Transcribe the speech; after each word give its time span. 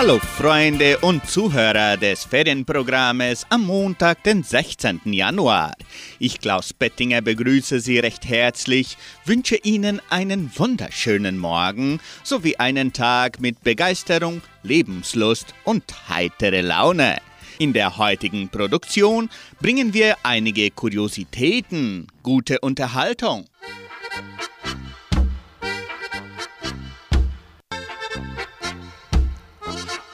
Hallo 0.00 0.20
Freunde 0.20 0.96
und 0.98 1.28
Zuhörer 1.28 1.96
des 1.96 2.22
Ferienprogrammes 2.22 3.44
am 3.48 3.66
Montag, 3.66 4.22
den 4.22 4.44
16. 4.44 5.00
Januar. 5.06 5.74
Ich, 6.20 6.40
Klaus 6.40 6.72
Bettinger, 6.72 7.20
begrüße 7.20 7.80
Sie 7.80 7.98
recht 7.98 8.24
herzlich, 8.24 8.96
wünsche 9.24 9.56
Ihnen 9.56 10.00
einen 10.08 10.52
wunderschönen 10.56 11.36
Morgen 11.36 11.98
sowie 12.22 12.54
einen 12.58 12.92
Tag 12.92 13.40
mit 13.40 13.64
Begeisterung, 13.64 14.40
Lebenslust 14.62 15.52
und 15.64 15.82
heitere 16.08 16.60
Laune. 16.60 17.16
In 17.58 17.72
der 17.72 17.98
heutigen 17.98 18.50
Produktion 18.50 19.28
bringen 19.60 19.94
wir 19.94 20.16
einige 20.22 20.70
Kuriositäten, 20.70 22.06
gute 22.22 22.60
Unterhaltung. 22.60 23.46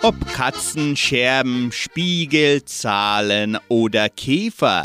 Ob 0.05 0.21
Katzen, 0.35 0.99
Scherben, 0.99 1.73
Spiegel, 1.73 2.63
Zahlen 2.67 3.57
oder 3.69 4.11
Käfer, 4.11 4.85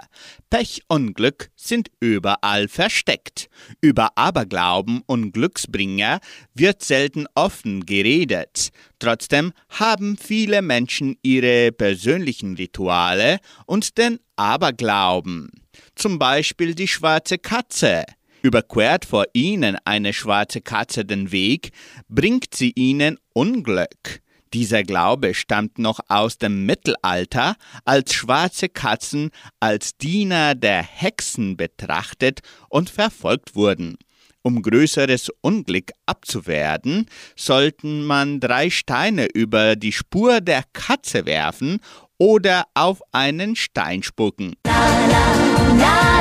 Pech 0.49 0.83
und 0.87 1.13
Glück 1.13 1.49
sind 1.57 1.91
überall 1.99 2.69
versteckt. 2.69 3.49
Über 3.81 4.17
Aberglauben 4.17 5.01
und 5.07 5.33
Glücksbringer 5.33 6.21
wird 6.53 6.85
selten 6.85 7.25
offen 7.35 7.85
geredet. 7.85 8.69
Trotzdem 8.99 9.51
haben 9.67 10.15
viele 10.15 10.61
Menschen 10.61 11.17
ihre 11.21 11.73
persönlichen 11.73 12.55
Rituale 12.55 13.39
und 13.65 13.97
den 13.97 14.21
Aberglauben. 14.37 15.51
Zum 15.95 16.17
Beispiel 16.17 16.75
die 16.75 16.87
schwarze 16.87 17.39
Katze. 17.39 18.05
Überquert 18.41 19.03
vor 19.03 19.25
ihnen 19.33 19.75
eine 19.83 20.13
schwarze 20.13 20.61
Katze 20.61 21.03
den 21.03 21.33
Weg, 21.33 21.71
bringt 22.07 22.55
sie 22.55 22.71
ihnen 22.73 23.17
Unglück. 23.33 24.21
Dieser 24.53 24.83
Glaube 24.83 25.35
stammt 25.35 25.77
noch 25.77 25.99
aus 26.07 26.39
dem 26.39 26.65
Mittelalter, 26.65 27.55
als 27.85 28.13
schwarze 28.13 28.67
Katzen 28.67 29.29
als 29.59 29.95
Diener 29.97 30.55
der 30.55 30.81
Hexen 30.81 31.55
betrachtet 31.55 32.39
und 32.67 32.89
verfolgt 32.89 33.55
wurden. 33.55 33.97
Um 34.41 34.61
größeres 34.61 35.29
Unglück 35.41 35.91
abzuwehren, 36.07 37.05
sollten 37.35 38.05
man 38.05 38.39
drei 38.39 38.69
Steine 38.69 39.27
über 39.33 39.75
die 39.75 39.91
Spur 39.91 40.41
der 40.41 40.63
Katze 40.73 41.25
werfen 41.25 41.79
oder 42.17 42.63
auf 42.73 43.01
einen 43.11 43.55
Stein 43.55 44.01
spucken. 44.01 44.55
La, 44.65 44.73
la, 44.73 45.35
la, 45.77 46.19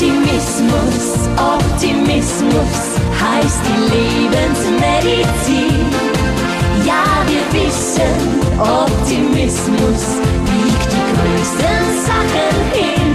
Optimismus, 0.00 1.28
Optimismus 1.36 2.80
heißt 3.20 3.60
die 3.68 3.80
Lebensmedizin. 3.92 5.76
Ja, 6.86 7.04
wir 7.26 7.44
wissen, 7.52 8.16
Optimismus 8.58 10.02
wiegt 10.46 10.90
die 10.90 11.04
größten 11.12 11.82
Sachen 12.06 12.56
hin. 12.72 13.10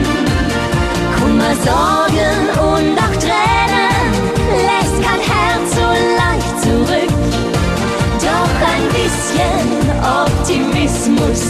Kummer, 1.18 1.56
Sorgen 1.66 2.38
und 2.60 2.96
auch 3.00 3.16
Tränen 3.18 4.06
lässt 4.54 4.98
kein 5.02 5.22
Herz 5.26 5.66
so 5.74 5.88
leicht 6.20 6.56
zurück. 6.62 7.14
Doch 8.22 8.56
ein 8.62 8.86
bisschen 8.94 9.66
Optimismus 10.04 11.42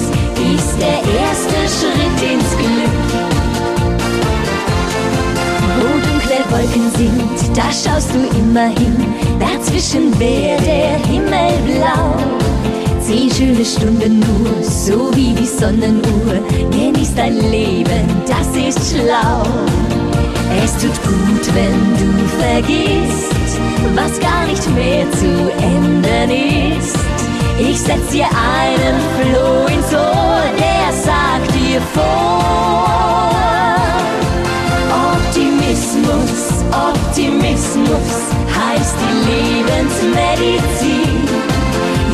da 7.55 7.71
schaust 7.71 8.09
du 8.13 8.19
immer 8.37 8.67
hin. 8.67 8.95
Dazwischen 9.39 10.17
wäre 10.19 10.61
der 10.61 10.97
Himmel 11.07 11.53
blau. 11.65 12.15
Zehn 13.01 13.31
schöne 13.31 13.63
Stunden 13.63 14.19
nur, 14.19 14.63
so 14.63 15.15
wie 15.15 15.33
die 15.33 15.45
Sonnenuhr. 15.45 16.39
Genieß 16.71 17.15
dein 17.15 17.37
Leben, 17.51 18.05
das 18.27 18.47
ist 18.55 18.91
schlau. 18.91 19.43
Es 20.63 20.73
tut 20.73 20.97
gut, 21.03 21.45
wenn 21.53 21.79
du 21.99 22.09
vergisst, 22.39 23.59
was 23.93 24.19
gar 24.19 24.45
nicht 24.47 24.67
mehr 24.75 25.09
zu 25.11 25.51
ändern 25.61 26.29
ist. 26.77 26.97
Ich 27.57 27.79
setz 27.79 28.09
dir 28.11 28.25
einen 28.25 28.99
Floh 29.15 29.65
ins 29.67 29.93
Ohr, 29.93 30.43
der 30.57 30.93
sagt 30.93 31.53
dir 31.53 31.81
vor. 31.93 32.95
Optimismus, 35.13 36.44
Optimismus 36.75 38.11
heißt 38.53 38.95
die 38.99 39.15
Lebensmedizin. 39.31 41.23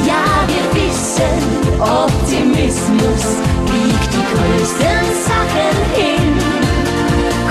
Ja, 0.05 0.45
wir 0.47 0.65
wissen, 0.75 1.35
Optimismus 1.79 3.23
wiegt 3.65 4.11
die 4.13 4.25
größten 4.31 5.05
Sachen 5.25 5.75
hin. 5.95 6.29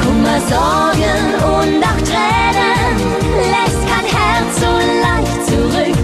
Kummer, 0.00 0.38
Sorgen 0.49 1.22
und 1.43 1.82
auch 1.82 2.00
Tränen 2.06 2.94
lässt 3.50 3.82
kein 3.91 4.06
Herz 4.06 4.50
so 4.60 4.72
leicht 5.03 5.41
zurück. 5.47 5.99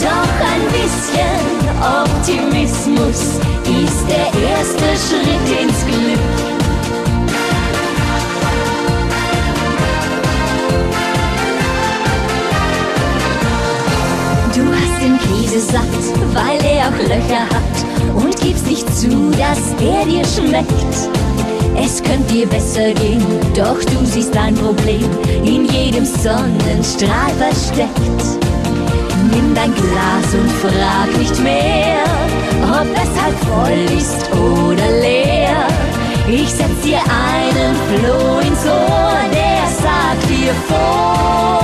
Doch 0.00 0.36
ein 0.52 0.64
bisschen 0.72 1.44
Optimismus 1.80 3.20
ist 3.64 4.04
der 4.08 4.28
erste 4.50 4.88
Schritt 5.06 5.48
ins 5.62 5.80
Glück. 5.86 6.43
Käse 15.54 15.60
satt, 15.60 16.34
weil 16.34 16.58
er 16.64 16.88
auch 16.88 16.98
Löcher 17.08 17.44
hat 17.48 18.14
und 18.14 18.36
gibst 18.40 18.66
nicht 18.66 18.86
zu, 18.96 19.30
dass 19.30 19.70
er 19.80 20.04
dir 20.04 20.24
schmeckt. 20.24 20.94
Es 21.76 22.02
könnte 22.02 22.32
dir 22.32 22.46
besser 22.46 22.92
gehen, 22.92 23.22
doch 23.54 23.78
du 23.78 24.04
siehst 24.04 24.34
dein 24.34 24.54
Problem 24.54 25.08
in 25.44 25.66
jedem 25.66 26.04
Sonnenstrahl 26.04 27.32
versteckt. 27.38 28.40
Nimm 29.32 29.54
dein 29.54 29.72
Glas 29.74 30.34
und 30.34 30.50
frag 30.60 31.18
nicht 31.18 31.40
mehr, 31.40 32.02
ob 32.62 32.88
es 32.92 33.22
halb 33.22 33.38
voll 33.46 33.96
ist 33.96 34.30
oder 34.32 35.00
leer. 35.00 35.68
Ich 36.28 36.50
setz 36.50 36.80
dir 36.82 36.98
einen 36.98 37.76
Floh 37.88 38.40
ins 38.40 38.64
Ohr, 38.66 39.20
der 39.32 39.68
sagt 39.82 40.30
dir 40.30 40.54
vor. 40.68 41.63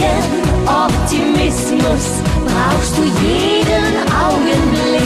Bisschen 0.00 0.66
Optimismus 0.66 2.22
brauchst 2.46 2.96
du 2.96 3.02
jeden 3.02 3.96
Augenblick. 4.12 5.02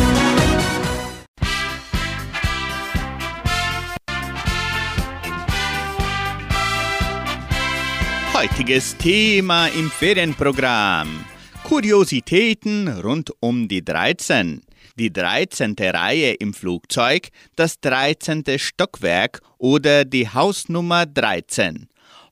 Heutiges 8.35 8.97
Thema 8.97 9.69
im 9.69 9.91
Ferienprogramm. 9.91 11.25
Kuriositäten 11.65 12.89
rund 12.89 13.33
um 13.41 13.69
die 13.69 13.85
13. 13.85 14.61
Die 14.97 15.13
13. 15.13 15.75
Reihe 15.81 16.35
im 16.35 16.55
Flugzeug, 16.55 17.31
das 17.57 17.81
13. 17.81 18.45
Stockwerk 18.59 19.41
oder 19.59 20.05
die 20.05 20.29
Hausnummer 20.29 21.07
13. 21.07 21.89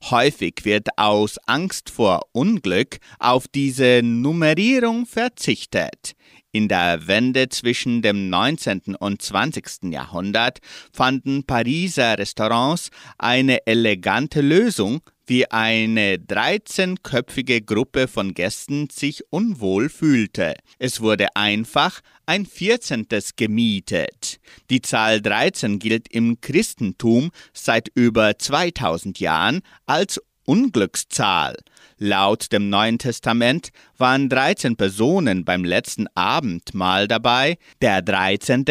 Häufig 0.09 0.65
wird 0.65 0.89
aus 0.97 1.37
Angst 1.45 1.89
vor 1.89 2.23
Unglück 2.33 2.97
auf 3.19 3.47
diese 3.47 4.01
Nummerierung 4.03 5.05
verzichtet. 5.05 6.13
In 6.51 6.67
der 6.67 7.07
Wende 7.07 7.47
zwischen 7.47 8.01
dem 8.01 8.29
19. 8.29 8.95
und 8.99 9.21
20. 9.21 9.93
Jahrhundert 9.93 10.59
fanden 10.91 11.45
Pariser 11.45 12.17
Restaurants 12.17 12.89
eine 13.17 13.65
elegante 13.65 14.41
Lösung, 14.41 14.99
wie 15.25 15.49
eine 15.49 16.15
13-köpfige 16.15 17.61
Gruppe 17.61 18.07
von 18.07 18.33
Gästen 18.33 18.89
sich 18.89 19.23
unwohl 19.29 19.89
fühlte. 19.89 20.55
Es 20.79 21.01
wurde 21.01 21.35
einfach 21.35 22.01
ein 22.25 22.45
14. 22.45 23.07
gemietet. 23.35 24.39
Die 24.69 24.81
Zahl 24.81 25.21
13 25.21 25.79
gilt 25.79 26.07
im 26.09 26.39
Christentum 26.41 27.31
seit 27.53 27.89
über 27.95 28.37
2000 28.37 29.19
Jahren 29.19 29.61
als 29.85 30.21
Unglückszahl. 30.45 31.57
Laut 31.97 32.51
dem 32.51 32.69
Neuen 32.69 32.99
Testament 32.99 33.69
waren 33.97 34.27
13 34.29 34.75
Personen 34.75 35.45
beim 35.45 35.63
letzten 35.63 36.07
Abendmahl 36.15 37.07
dabei. 37.07 37.57
Der 37.81 38.01
13. 38.01 38.65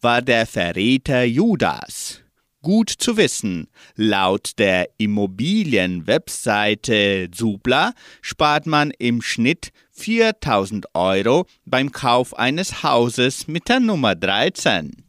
war 0.00 0.22
der 0.22 0.46
Verräter 0.46 1.24
Judas. 1.24 2.22
Gut 2.66 2.90
zu 2.90 3.16
wissen, 3.16 3.68
laut 3.94 4.58
der 4.58 4.88
Immobilienwebseite 4.98 7.28
Zubla 7.30 7.92
spart 8.22 8.66
man 8.66 8.90
im 8.90 9.22
Schnitt 9.22 9.70
4000 9.92 10.86
Euro 10.92 11.46
beim 11.64 11.92
Kauf 11.92 12.36
eines 12.36 12.82
Hauses 12.82 13.46
mit 13.46 13.68
der 13.68 13.78
Nummer 13.78 14.16
13. 14.16 15.05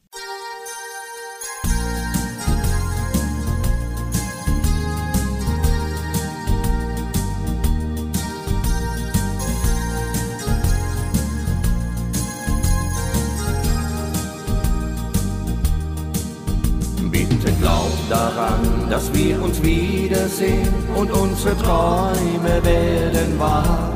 daran, 18.10 18.90
dass 18.90 19.14
wir 19.14 19.42
uns 19.42 19.62
wiedersehen 19.62 20.74
und 20.96 21.12
unsere 21.12 21.58
Träume 21.58 22.64
werden 22.64 23.40
wahr. 23.40 23.94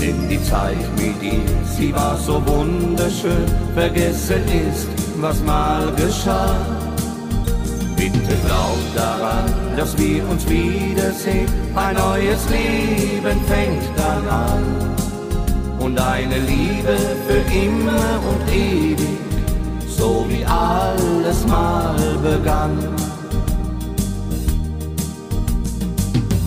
Denn 0.00 0.28
die 0.28 0.42
Zeit 0.42 0.76
mit 0.96 1.20
dir, 1.20 1.42
sie 1.76 1.94
war 1.94 2.16
so 2.16 2.42
wunderschön, 2.46 3.46
vergessen 3.74 4.42
ist, 4.68 4.88
was 5.18 5.42
mal 5.42 5.92
geschah. 5.92 6.56
Bitte 7.96 8.34
glaub 8.46 8.78
daran, 8.94 9.44
dass 9.76 9.96
wir 9.98 10.26
uns 10.28 10.48
wiedersehen, 10.48 11.46
ein 11.74 11.94
neues 11.94 12.48
Leben 12.48 13.38
fängt 13.46 13.98
dann 13.98 14.26
an. 14.28 14.64
Und 15.78 15.98
eine 16.00 16.38
Liebe 16.38 16.96
für 17.26 17.56
immer 17.56 18.20
und 18.30 18.54
ewig 18.54 19.29
so 20.00 20.24
wie 20.28 20.44
alles 20.46 21.46
mal 21.46 21.94
begann. 22.22 22.78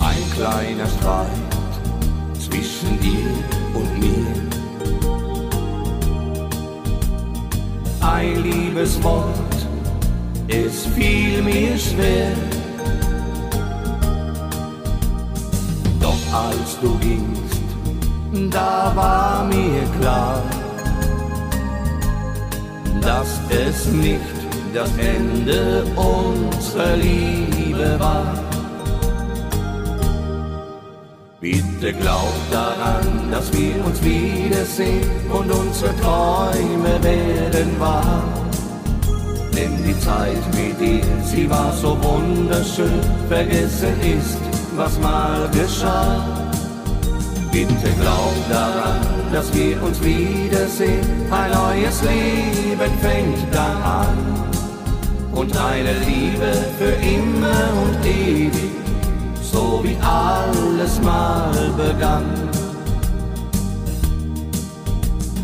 Ein 0.08 0.24
kleiner 0.34 0.88
Streit 0.96 1.62
zwischen 2.44 2.98
dir 3.00 3.30
und 3.78 3.90
mir. 4.02 4.34
Ein 8.00 8.42
Liebeswort, 8.42 9.56
es 10.48 10.86
fiel 10.94 11.40
mir 11.42 11.78
schwer. 11.78 12.32
Doch 16.00 16.24
als 16.32 16.70
du 16.82 16.90
gingst, 16.98 17.68
da 18.50 18.92
war 18.96 19.44
mir 19.44 19.82
klar, 20.00 20.42
dass 23.04 23.40
es 23.50 23.86
nicht 23.86 24.20
das 24.72 24.90
Ende 24.96 25.84
unserer 25.94 26.96
Liebe 26.96 27.96
war. 27.98 28.34
Bitte 31.40 31.92
glaub 31.92 32.32
daran, 32.50 33.30
dass 33.30 33.52
wir 33.52 33.84
uns 33.84 34.02
wiedersehen 34.02 35.10
und 35.30 35.50
unsere 35.52 35.94
Träume 35.96 37.02
werden 37.02 37.78
wahr. 37.78 38.24
Denn 39.54 39.84
die 39.84 39.98
Zeit 40.00 40.42
mit 40.54 40.80
dir, 40.80 41.04
sie 41.22 41.48
war 41.48 41.72
so 41.74 41.96
wunderschön, 42.02 43.00
vergessen 43.28 44.00
ist, 44.00 44.38
was 44.76 44.98
mal 44.98 45.48
geschah. 45.52 46.33
Bitte 47.54 47.88
glaub 48.00 48.34
daran, 48.50 49.00
dass 49.32 49.54
wir 49.54 49.80
uns 49.80 50.02
wiedersehen. 50.02 51.06
Ein 51.30 51.52
neues 51.52 52.02
Leben 52.02 52.92
fängt 53.00 53.54
dann 53.54 53.80
an. 53.80 54.18
Und 55.32 55.56
eine 55.56 55.92
Liebe 56.00 56.50
für 56.76 56.94
immer 57.14 57.68
und 57.84 58.04
ewig, 58.04 58.72
so 59.40 59.80
wie 59.84 59.96
alles 60.02 61.00
mal 61.00 61.52
begann. 61.76 62.24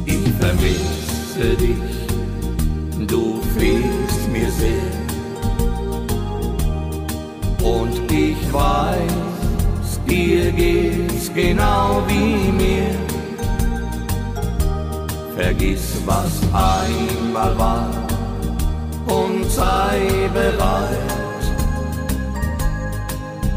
Ich 0.04 0.32
vermisse 0.40 1.56
dich, 1.60 3.06
du 3.06 3.40
fehlst 3.56 4.28
mir 4.32 4.50
sehr. 4.50 4.90
Und 7.62 8.10
ich 8.10 8.52
weiß, 8.52 9.29
dir 10.10 10.50
geht's 10.52 11.32
genau 11.32 12.02
wie 12.08 12.50
mir. 12.60 12.90
Vergiss, 15.36 16.02
was 16.04 16.32
einmal 16.52 17.56
war 17.56 17.88
und 19.06 19.50
sei 19.50 20.28
bereit. 20.34 21.42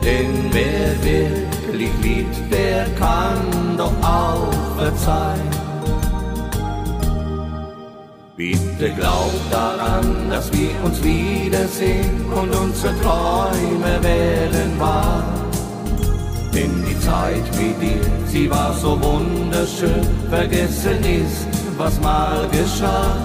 Denn 0.03 0.49
wer 0.51 0.89
wirklich 1.03 1.91
liebt, 2.01 2.37
der 2.51 2.85
kann 2.99 3.77
doch 3.77 3.95
auch 4.01 4.53
verzeihen. 4.77 5.49
Bitte 8.35 8.91
glaub 8.97 9.33
daran, 9.51 10.29
dass 10.29 10.51
wir 10.51 10.71
uns 10.83 11.03
wiedersehen 11.03 12.25
und 12.33 12.53
unsere 12.53 12.93
Träume 12.99 14.03
werden 14.03 14.79
wahr. 14.79 15.42
Zeit 17.05 17.45
mit 17.57 17.81
dir, 17.81 18.01
sie 18.27 18.49
war 18.49 18.73
so 18.73 18.99
wunderschön, 19.01 20.07
vergessen 20.29 21.03
ist, 21.03 21.47
was 21.77 21.99
mal 22.01 22.47
geschah. 22.49 23.15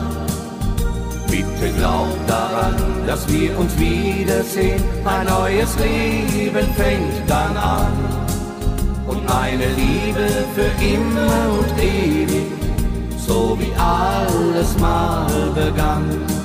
Bitte 1.30 1.72
glaub 1.76 2.08
daran, 2.26 2.75
dass 3.06 3.28
wir 3.28 3.56
uns 3.58 3.78
wiedersehen, 3.78 4.82
ein 5.04 5.26
neues 5.26 5.76
Leben 5.78 6.66
fängt 6.75 7.28
dann 7.28 7.56
an. 7.56 7.92
Und 9.06 9.20
eine 9.30 9.66
Liebe 9.82 10.26
für 10.54 10.70
immer 10.84 11.40
und 11.58 11.82
ewig, 11.82 12.46
so 13.26 13.58
wie 13.58 13.72
alles 13.76 14.79
mal 14.79 15.26
begann. 15.55 16.37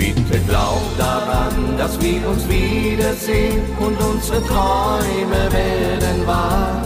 Bitte 0.00 0.40
glaub 0.48 0.80
daran, 0.96 1.76
dass 1.76 2.00
wir 2.00 2.26
uns 2.26 2.48
wiedersehen 2.48 3.60
und 3.78 3.94
unsere 4.00 4.42
Träume 4.46 5.42
werden 5.52 6.26
wahr. 6.26 6.82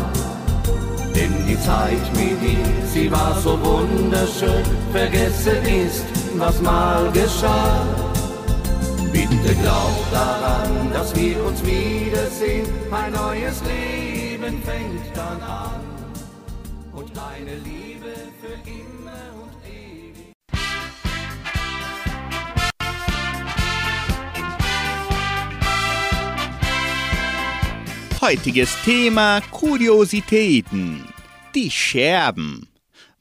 Denn 1.14 1.32
die 1.46 1.60
Zeit 1.60 2.06
mit 2.16 2.42
dir, 2.42 2.66
sie 2.92 3.08
war 3.12 3.38
so 3.40 3.52
wunderschön, 3.62 4.64
vergessen 4.90 5.62
ist, 5.64 6.04
was 6.38 6.60
mal 6.60 7.08
geschah. 7.12 7.86
Bitte 9.12 9.54
glaub 9.62 9.96
daran, 10.10 10.92
dass 10.92 11.14
wir 11.14 11.36
uns 11.46 11.64
wiedersehen, 11.64 12.66
ein 12.90 13.12
neues 13.12 13.62
Leben 13.62 14.60
fängt 14.64 15.16
dann 15.16 15.40
an. 15.40 15.80
Und 16.92 17.12
eine 17.16 17.54
Liebe 17.62 18.12
für 18.40 18.68
immer 18.68 18.83
Heutiges 28.24 28.74
Thema 28.86 29.42
Kuriositäten. 29.50 31.04
Die 31.54 31.70
Scherben. 31.70 32.70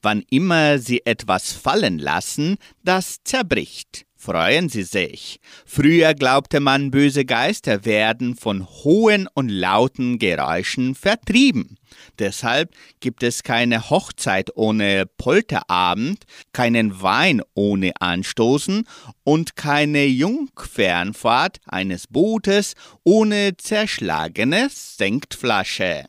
Wann 0.02 0.24
immer 0.30 0.80
Sie 0.80 1.06
etwas 1.06 1.52
fallen 1.52 2.00
lassen, 2.00 2.56
das 2.86 3.18
zerbricht. 3.26 4.06
Freuen 4.24 4.70
Sie 4.70 4.84
sich. 4.84 5.42
Früher 5.66 6.14
glaubte 6.14 6.62
man, 6.62 6.92
böse 6.92 7.26
Geister 7.26 7.84
werden 7.84 8.38
von 8.38 8.66
hohen 8.66 9.28
und 9.34 9.50
lauten 9.50 10.18
Geräuschen 10.18 10.96
vertrieben. 10.96 11.76
Deshalb 12.20 12.74
gibt 13.02 13.22
es 13.22 13.44
keine 13.44 13.90
Hochzeit 13.90 14.56
ohne 14.56 15.08
Polterabend, 15.18 16.24
keinen 16.54 17.02
Wein 17.02 17.42
ohne 17.54 17.92
Anstoßen 18.00 18.88
und 19.26 19.58
keine 19.58 20.06
Jungfernfahrt 20.06 21.60
eines 21.66 22.08
Bootes 22.08 22.76
ohne 23.04 23.58
zerschlagene 23.58 24.70
Senktflasche. 24.72 26.06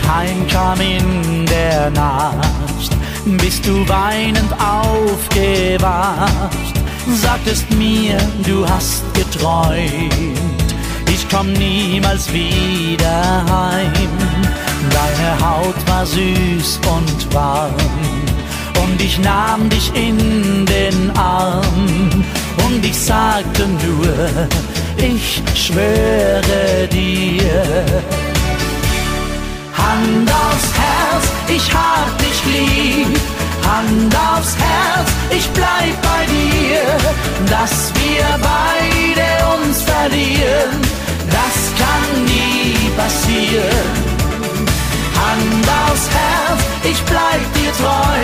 Ich 0.00 0.08
heimkam 0.08 0.80
in 0.80 1.46
der 1.46 1.90
Nacht, 1.90 2.90
bist 3.24 3.66
du 3.66 3.88
weinend 3.88 4.52
aufgewacht. 4.60 6.30
sagtest 7.22 7.70
mir, 7.72 8.18
du 8.46 8.68
hast 8.68 9.02
geträumt, 9.14 10.74
ich 11.12 11.26
komm 11.30 11.52
niemals 11.52 12.32
wieder 12.32 13.44
heim. 13.50 14.08
Deine 14.90 15.38
Haut 15.46 15.76
war 15.86 16.06
süß 16.06 16.80
und 16.96 17.34
warm 17.34 17.74
und 18.82 19.02
ich 19.02 19.18
nahm 19.18 19.68
dich 19.68 19.92
in 19.94 20.64
den 20.66 21.10
Arm 21.16 22.24
und 22.66 22.84
ich 22.84 22.98
sagte 22.98 23.66
nur, 23.68 24.48
ich 24.96 25.42
schwöre 25.54 26.88
dir. 26.90 28.29
Hand 29.82 30.30
aufs 30.30 30.70
Herz, 30.82 31.24
ich 31.48 31.66
hab 31.74 32.08
dich 32.18 32.38
lieb. 32.54 33.20
Hand 33.70 34.14
aufs 34.30 34.54
Herz, 34.56 35.08
ich 35.30 35.48
bleib 35.50 35.94
bei 36.02 36.22
dir. 36.36 36.82
Dass 37.54 37.92
wir 38.00 38.26
beide 38.52 39.28
uns 39.54 39.82
verlieren, 39.82 40.80
das 41.36 41.56
kann 41.80 42.24
nie 42.24 42.90
passieren. 42.96 43.88
Hand 45.22 45.66
aufs 45.84 46.06
Herz, 46.18 46.60
ich 46.84 47.00
bleib 47.04 47.42
dir 47.58 47.72
treu. 47.80 48.22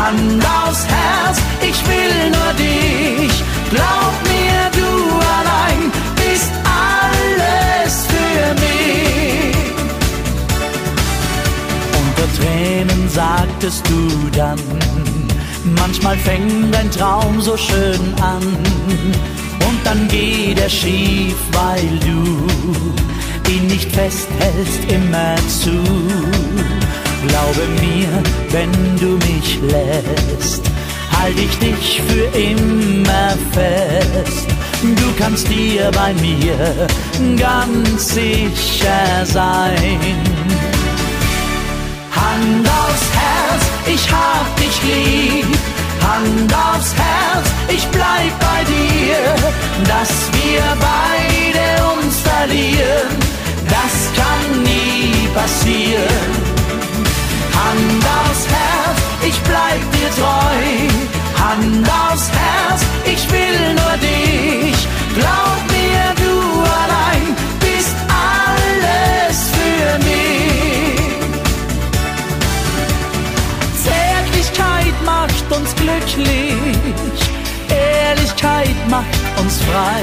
Hand 0.00 0.44
aufs 0.62 0.84
Herz, 0.86 1.38
ich 1.60 1.78
will 1.88 2.30
nur 2.36 2.52
dich. 2.54 3.34
Glaub 3.70 4.14
mir, 4.32 4.58
du 4.80 4.90
allein 5.38 5.80
bist 6.16 6.52
alles 6.64 8.06
für 8.12 8.54
mich. 8.62 9.23
Tränen 12.36 13.08
sagtest 13.08 13.84
du 13.88 14.30
dann, 14.36 14.58
manchmal 15.76 16.16
fängt 16.18 16.74
ein 16.74 16.90
Traum 16.90 17.40
so 17.40 17.56
schön 17.56 18.00
an. 18.20 18.42
Und 19.66 19.80
dann 19.84 20.08
geht 20.08 20.60
er 20.60 20.68
schief, 20.68 21.36
weil 21.52 21.88
du 22.00 23.50
ihn 23.50 23.66
nicht 23.66 23.90
festhältst 23.92 24.80
immer 24.88 25.36
zu. 25.48 25.82
Glaube 27.26 27.62
mir, 27.80 28.08
wenn 28.50 28.72
du 28.98 29.16
mich 29.26 29.58
lässt, 29.62 30.62
halt 31.18 31.38
ich 31.38 31.58
dich 31.58 32.02
für 32.06 32.38
immer 32.38 33.30
fest. 33.52 34.48
Du 34.82 35.12
kannst 35.18 35.48
dir 35.48 35.90
bei 35.94 36.12
mir 36.14 36.86
ganz 37.38 38.14
sicher 38.14 39.24
sein. 39.24 40.53
Hand 42.34 42.68
aufs 42.68 43.08
Herz, 43.20 43.62
ich 43.86 44.04
hab 44.10 44.56
dich 44.56 44.82
lieb. 44.82 45.46
Hand 46.02 46.52
aufs 46.52 46.92
Herz, 47.02 47.46
ich 47.68 47.86
bleib 47.88 48.32
bei 48.48 48.60
dir. 48.74 49.20
Dass 49.92 50.12
wir 50.38 50.62
beide 50.90 51.66
uns 51.94 52.14
verlieren, 52.28 53.10
das 53.74 53.94
kann 54.18 54.62
nie 54.64 55.28
passieren. 55.38 56.30
Hand 57.62 58.04
aufs 58.18 58.44
Herz, 58.56 58.98
ich 59.28 59.38
bleib 59.50 59.82
dir 59.94 60.10
treu. 60.18 60.66
Hand 61.44 61.88
aufs 62.02 62.28
Herz, 62.40 62.80
ich 63.04 63.22
will 63.30 63.60
nur 63.80 63.96
dich. 64.10 64.78
Glaub 65.18 65.60
mir, 65.76 66.04
du 66.22 66.34
allein 66.82 67.26
bist 67.60 67.96
alles 68.10 69.38
für 69.56 69.98
mich. 70.04 70.23
Uns 75.56 75.74
glücklich, 75.76 77.18
Ehrlichkeit 77.68 78.76
macht 78.88 79.40
uns 79.40 79.60
frei. 79.62 80.02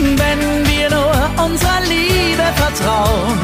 Wenn 0.00 0.66
wir 0.66 0.90
nur 0.90 1.44
unserer 1.44 1.80
Liebe 1.82 2.46
vertrauen, 2.56 3.38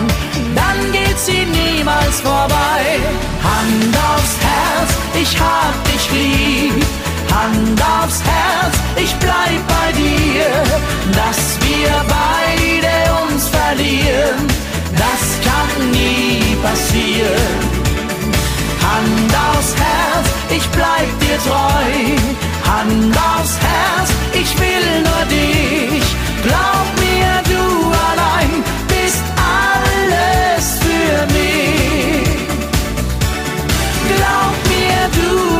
dann 0.54 0.93
geht 0.93 1.19
sie 1.19 1.45
niemals 1.45 2.21
vorbei. 2.21 2.83
Hand 3.43 3.97
aufs 4.12 4.37
Herz, 4.40 4.90
ich 5.21 5.38
hab 5.38 5.75
dich 5.93 6.11
lieb. 6.12 6.85
Hand 7.31 7.81
aufs 7.83 8.21
Herz, 8.23 8.75
ich 8.97 9.14
bleib 9.16 9.61
bei 9.66 9.93
dir. 9.93 10.47
Dass 11.12 11.59
wir 11.66 11.93
beide 12.09 12.95
uns 13.25 13.49
verlieren, 13.49 14.47
das 14.97 15.23
kann 15.45 15.90
nie 15.90 16.57
passieren. 16.62 17.84
Hand 18.87 19.33
aufs 19.49 19.75
Herz, 19.76 20.26
ich 20.50 20.67
bleib 20.76 21.11
dir 21.21 21.38
treu. 21.49 21.91
Hand 22.71 23.17
aufs 23.17 23.57
Herz, 23.69 24.11
ich 24.33 24.50
will 24.59 24.88
nur 25.09 25.25
dich. 25.38 26.07
Glaub 26.47 26.88
mir, 27.05 27.31
du 27.53 27.64
allein 28.11 28.50
bist 28.88 29.25
alles 29.62 30.64
für 30.85 31.17
mich. 31.37 32.47
Glaub 34.11 34.57
mir, 34.73 35.00
du 35.19 35.29
allein 35.29 35.54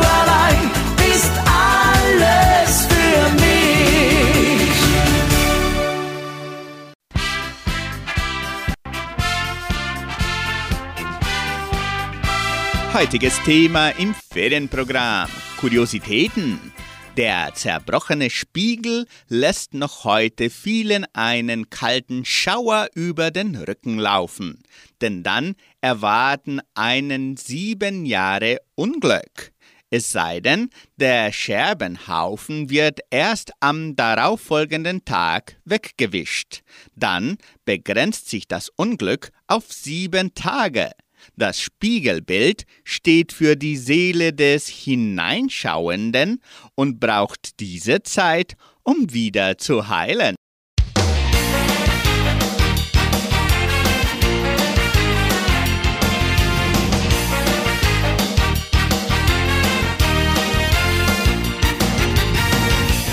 Heutiges 12.95 13.43
Thema 13.43 13.89
im 13.89 14.15
Ferienprogramm. 14.15 15.29
Kuriositäten. 15.59 16.71
Der 17.17 17.53
zerbrochene 17.53 18.29
Spiegel 18.29 19.05
lässt 19.27 19.73
noch 19.73 20.05
heute 20.05 20.49
vielen 20.49 21.05
einen 21.11 21.69
kalten 21.69 22.23
Schauer 22.23 22.87
über 22.95 23.31
den 23.31 23.57
Rücken 23.57 23.99
laufen, 23.99 24.63
denn 25.01 25.23
dann 25.23 25.55
erwarten 25.81 26.61
einen 26.73 27.35
sieben 27.35 28.05
Jahre 28.05 28.59
Unglück. 28.75 29.51
Es 29.89 30.13
sei 30.13 30.39
denn, 30.39 30.69
der 30.95 31.33
Scherbenhaufen 31.33 32.69
wird 32.69 33.01
erst 33.09 33.51
am 33.59 33.97
darauffolgenden 33.97 35.03
Tag 35.03 35.57
weggewischt. 35.65 36.63
Dann 36.95 37.35
begrenzt 37.65 38.29
sich 38.29 38.47
das 38.47 38.69
Unglück 38.69 39.31
auf 39.47 39.65
sieben 39.73 40.33
Tage. 40.33 40.91
Das 41.35 41.59
Spiegelbild 41.59 42.65
steht 42.83 43.33
für 43.33 43.55
die 43.55 43.77
Seele 43.77 44.33
des 44.33 44.67
Hineinschauenden 44.67 46.41
und 46.75 46.99
braucht 46.99 47.59
diese 47.59 48.03
Zeit, 48.03 48.53
um 48.83 49.11
wieder 49.13 49.57
zu 49.57 49.89
heilen. 49.89 50.35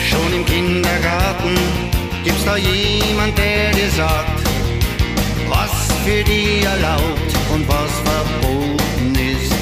Schon 0.08 0.32
im 0.34 0.44
Kindergarten 0.44 1.54
gibt's 2.22 2.44
da 2.44 2.56
jemand, 2.56 3.36
der 3.38 3.72
dir 3.72 3.90
sagt, 3.90 4.51
für 6.04 6.24
dich 6.24 6.64
erlaubt 6.64 7.30
und 7.52 7.68
was 7.68 7.92
verboten 8.08 9.14
ist. 9.14 9.52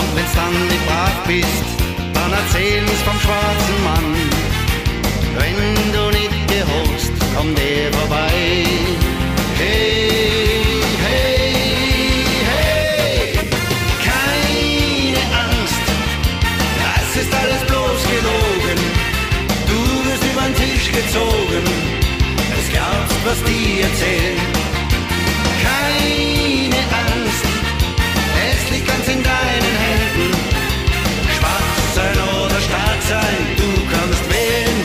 Und 0.00 0.16
wenn's 0.16 0.34
dann 0.34 0.68
nicht 0.68 0.86
brav 0.86 1.16
bist, 1.26 1.66
dann 2.14 2.32
erzähl's 2.32 3.02
vom 3.04 3.18
schwarzen 3.20 3.78
Mann. 3.84 4.10
Wenn 5.38 5.92
du 5.92 6.18
nicht 6.18 6.48
gehorchst, 6.48 7.12
kommt 7.36 7.58
der 7.58 7.92
vorbei. 7.92 8.81
Was 23.24 23.42
die 23.44 23.80
erzählen. 23.82 24.38
Keine 25.66 26.80
Angst, 27.06 27.44
es 28.48 28.70
liegt 28.72 28.86
ganz 28.86 29.06
in 29.08 29.22
deinen 29.22 29.76
Händen. 29.84 30.28
Schwach 31.36 31.70
sein 31.94 32.18
oder 32.40 32.60
stark 32.68 33.00
sein, 33.08 33.38
du 33.60 33.68
kannst 33.92 34.24
wählen. 34.34 34.78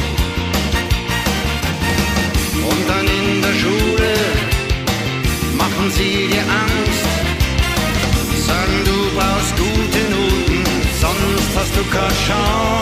Und 2.69 2.83
dann 2.89 3.05
in 3.19 3.41
der 3.41 3.55
Schule 3.61 4.13
machen 5.57 5.91
sie 5.97 6.27
dir 6.31 6.45
Angst. 6.63 7.07
Sagen, 8.47 8.77
du 8.85 8.97
brauchst 9.17 9.53
gute 9.57 10.01
Noten, 10.13 10.63
sonst 11.01 11.51
hast 11.57 11.75
du 11.75 11.83
keine 11.95 12.15
Chance. 12.27 12.76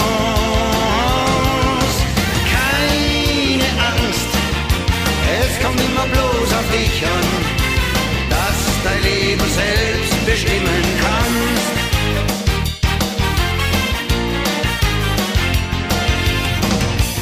bestimmen 10.35 10.83
kannst. 11.03 11.75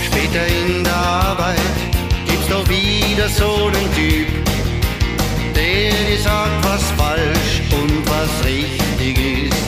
Später 0.07 0.47
in 0.47 0.83
der 0.83 0.95
Arbeit 0.95 1.77
gibt's 2.25 2.47
doch 2.47 2.67
wieder 2.67 3.29
so 3.29 3.67
einen 3.67 3.93
Typ, 3.93 4.29
der 5.55 5.91
dir 6.07 6.21
sagt, 6.23 6.57
was 6.65 6.83
falsch 6.97 7.53
und 7.79 7.93
was 8.13 8.31
richtig 8.45 9.15
ist. 9.45 9.67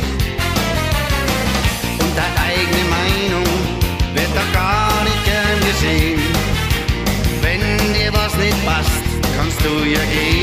Und 2.01 2.13
deine 2.17 2.39
eigene 2.49 2.83
Meinung 2.97 3.49
wird 4.15 4.31
doch 4.39 4.51
gar 4.53 5.03
nicht 5.03 5.23
gern 5.23 5.59
gesehen. 5.69 6.21
Wenn 7.43 7.93
dir 7.93 8.11
was 8.11 8.35
nicht 8.37 8.65
passt, 8.65 9.03
kannst 9.37 9.59
du 9.63 9.85
ja 9.87 10.03
gehen. 10.15 10.34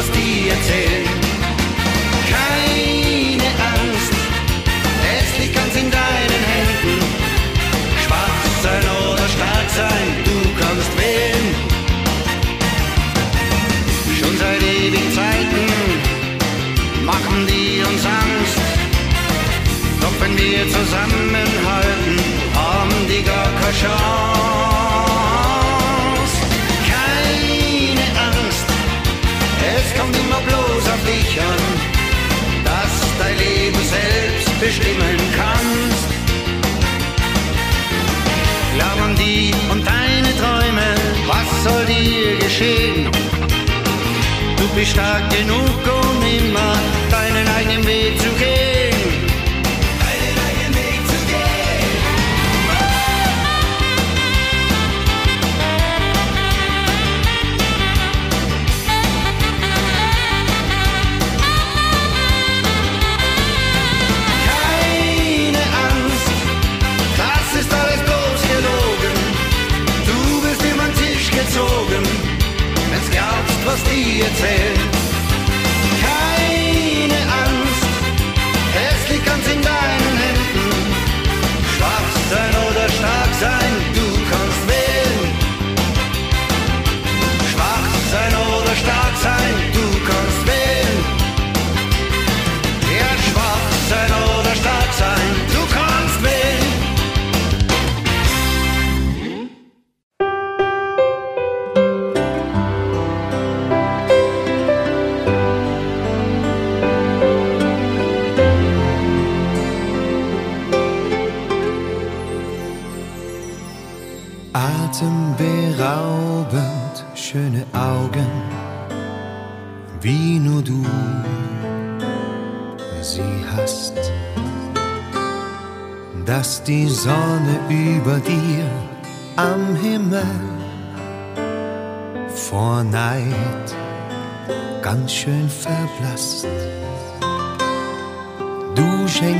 Was 0.00 0.10
die 0.12 0.48
erzählen. 0.48 1.04
Keine 2.34 3.50
Angst, 3.74 4.12
es 5.16 5.28
liegt 5.38 5.54
ganz 5.54 5.74
in 5.82 5.90
deinen 5.90 6.42
Händen. 6.52 6.94
Schwach 8.04 8.40
sein 8.64 8.84
oder 9.04 9.26
stark 9.36 9.68
sein, 9.80 10.06
du 10.28 10.36
kannst 10.60 10.92
wählen. 11.00 11.46
Schon 14.18 14.34
seit 14.42 14.62
ewigen 14.62 15.10
Zeiten 15.18 15.64
machen 17.04 17.46
die 17.50 17.82
uns 17.90 18.04
Angst. 18.22 18.58
Doch 20.02 20.16
wenn 20.20 20.34
wir 20.42 20.62
zusammenhalten, 20.76 22.16
haben 22.54 22.96
die 23.10 23.22
gar 23.22 23.50
keine 23.60 23.78
Chance. 23.82 24.49
Dich 31.10 31.36
dass 32.64 32.94
dein 33.18 33.36
Leben 33.38 33.82
selbst 33.96 34.60
bestimmen 34.60 35.16
kannst. 35.36 36.08
Glaub 38.76 38.98
an 39.06 39.14
die 39.16 39.52
und 39.70 39.84
deine 39.86 40.30
Träume, 40.40 40.88
was 41.26 41.64
soll 41.64 41.84
dir 41.86 42.36
geschehen? 42.38 43.10
Du 44.56 44.68
bist 44.74 44.92
stark 44.92 45.28
genug, 45.30 45.80
um 46.00 46.22
immer 46.22 46.72
deinen 47.10 47.46
eigenen 47.56 47.86
Weg 47.86 48.18
zu 48.20 48.30
gehen. 48.38 48.69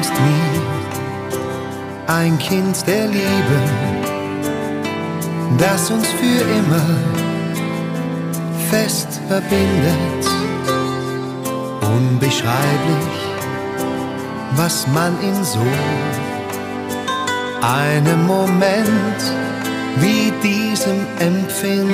Schenkst 0.01 0.13
mir 0.15 0.63
ein 2.07 2.39
Kind 2.39 2.87
der 2.87 3.07
Liebe 3.09 3.61
das 5.59 5.91
uns 5.91 6.07
für 6.09 6.41
immer 6.59 6.87
fest 8.71 9.21
verbindet. 9.29 10.27
Unbeschreiblich, 11.83 13.19
was 14.57 14.87
man 14.89 15.21
in 15.21 15.45
so 15.45 15.59
einem 17.61 18.27
Moment 18.27 19.21
wie 19.97 20.33
diesem 20.43 21.07
empfindet. 21.19 21.91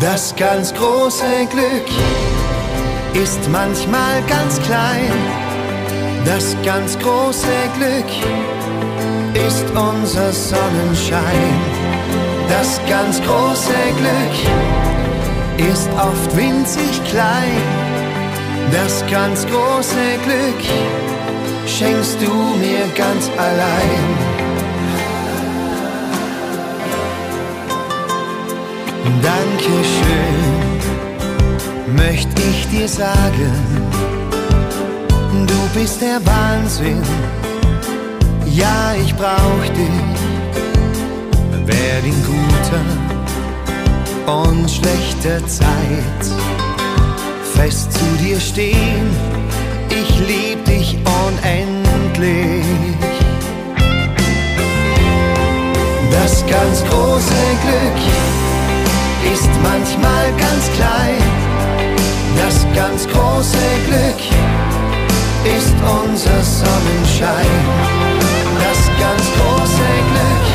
Das 0.00 0.34
ganz 0.34 0.74
große 0.74 1.46
Glück 1.50 2.27
ist 3.14 3.48
manchmal 3.50 4.22
ganz 4.28 4.60
klein. 4.62 5.12
Das 6.24 6.56
ganz 6.64 6.98
große 6.98 7.46
Glück 7.76 8.10
ist 9.46 9.64
unser 9.70 10.32
Sonnenschein. 10.32 11.54
Das 12.48 12.80
ganz 12.88 13.20
große 13.22 13.78
Glück 13.98 15.70
ist 15.70 15.88
oft 15.96 16.36
winzig 16.36 17.02
klein. 17.04 17.62
Das 18.72 19.04
ganz 19.10 19.46
große 19.46 20.06
Glück 20.24 20.62
schenkst 21.66 22.18
du 22.20 22.32
mir 22.58 22.86
ganz 22.96 23.30
allein. 23.36 24.38
Dankeschön, 29.22 30.47
möchte 31.96 32.42
ich 32.50 32.68
dir 32.68 32.88
sagen. 32.88 33.52
Du 35.46 35.80
bist 35.80 36.00
der 36.00 36.20
Wahnsinn 36.24 37.02
ja, 38.58 38.92
ich 39.00 39.14
brauch 39.14 39.66
dich, 39.68 40.18
werd 41.64 42.04
in 42.04 42.24
guter 42.24 42.84
und 44.42 44.68
schlechter 44.68 45.46
Zeit 45.46 46.24
fest 47.54 47.92
zu 47.92 48.04
dir 48.24 48.40
stehen. 48.40 49.10
Ich 49.90 50.18
lieb 50.18 50.64
dich 50.64 50.98
unendlich. 51.24 52.64
Das 56.10 56.44
ganz 56.46 56.82
große 56.90 57.40
Glück 57.62 58.02
ist 59.32 59.50
manchmal 59.62 60.32
ganz 60.36 60.68
klein. 60.76 61.47
Das 62.48 62.64
ganz 62.74 63.06
große 63.06 63.58
Glück 63.86 64.20
ist 65.44 65.74
unser 65.84 66.42
Sonnenschein. 66.42 67.58
Das 68.58 68.80
ganz 68.98 69.22
große 69.36 69.90
Glück 70.10 70.46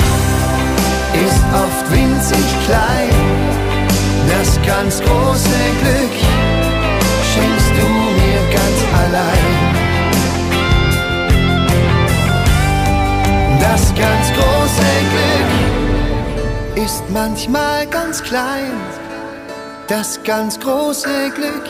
ist 1.23 1.43
oft 1.53 1.85
winzig 1.91 2.47
klein. 2.65 3.13
Das 4.27 4.59
ganz 4.65 5.01
große 5.01 5.59
Glück 5.81 6.15
schenkst 7.31 7.73
du 7.77 7.85
mir 8.17 8.41
ganz 8.57 8.79
allein. 9.03 9.47
Das 13.59 13.83
ganz 13.93 14.25
große 14.33 14.89
Glück 16.73 16.85
ist 16.87 17.03
manchmal 17.11 17.85
ganz 17.85 18.23
klein. 18.23 19.02
Das 19.87 20.17
ganz 20.23 20.57
große 20.59 21.29
Glück 21.35 21.67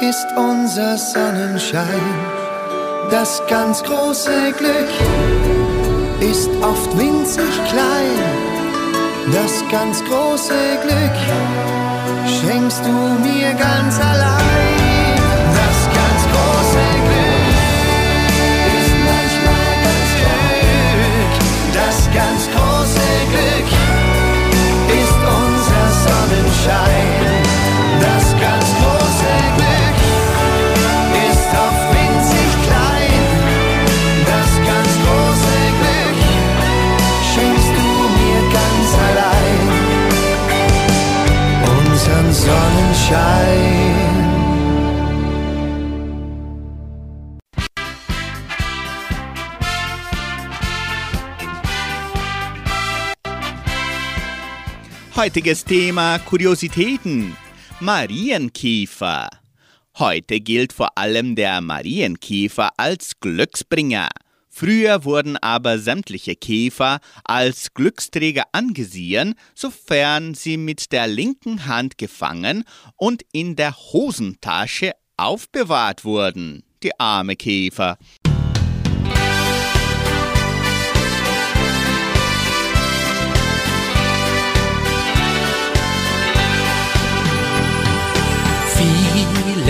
ist 0.00 0.26
unser 0.36 0.98
Sonnenschein. 0.98 1.86
Das 3.08 3.40
ganz 3.48 3.84
große 3.84 4.52
Glück 4.58 4.88
ist 6.20 6.50
oft 6.60 6.98
winzig 6.98 7.54
klein. 7.68 8.18
Das 9.32 9.62
ganz 9.70 10.02
große 10.04 10.54
Glück 10.82 12.26
schenkst 12.26 12.84
du 12.84 12.90
mir 12.90 13.54
ganz 13.54 14.00
allein. 14.00 14.71
Heutiges 55.22 55.64
Thema 55.64 56.18
Kuriositäten. 56.18 57.36
Marienkäfer. 57.78 59.30
Heute 59.96 60.40
gilt 60.40 60.72
vor 60.72 60.98
allem 60.98 61.36
der 61.36 61.60
Marienkäfer 61.60 62.70
als 62.76 63.20
Glücksbringer. 63.20 64.08
Früher 64.48 65.04
wurden 65.04 65.36
aber 65.36 65.78
sämtliche 65.78 66.34
Käfer 66.34 66.98
als 67.22 67.72
Glücksträger 67.72 68.46
angesehen, 68.50 69.36
sofern 69.54 70.34
sie 70.34 70.56
mit 70.56 70.90
der 70.90 71.06
linken 71.06 71.66
Hand 71.66 71.98
gefangen 71.98 72.64
und 72.96 73.22
in 73.30 73.54
der 73.54 73.76
Hosentasche 73.76 74.90
aufbewahrt 75.16 76.04
wurden. 76.04 76.64
Die 76.82 76.98
arme 76.98 77.36
Käfer. 77.36 77.96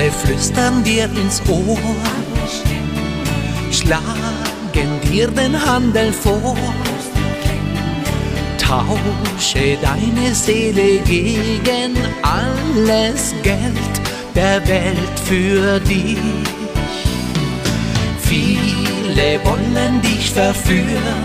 Viele 0.02 0.14
flüstern 0.14 0.82
dir 0.82 1.04
ins 1.04 1.40
Ohr, 1.48 1.78
schlagen 3.70 5.00
dir 5.08 5.28
den 5.28 5.54
Handel 5.64 6.12
vor. 6.12 6.56
Tausche 8.58 9.78
deine 9.80 10.34
Seele 10.34 10.98
gegen 11.04 11.96
alles 12.22 13.32
Geld 13.44 14.00
der 14.34 14.66
Welt 14.66 15.20
für 15.24 15.78
dich. 15.78 16.18
Viele 18.22 19.40
wollen 19.44 20.02
dich 20.02 20.30
verführen, 20.30 21.22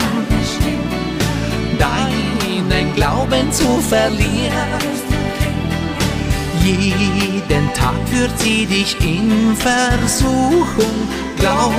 deinen 1.80 2.94
Glauben 2.94 3.52
zu 3.52 3.82
verlieren. 3.90 5.07
Jeden 6.68 7.74
Tag 7.74 7.96
führt 8.12 8.38
sie 8.40 8.66
dich 8.66 8.98
in 9.00 9.56
Versuchung, 9.56 11.08
glaub 11.40 11.72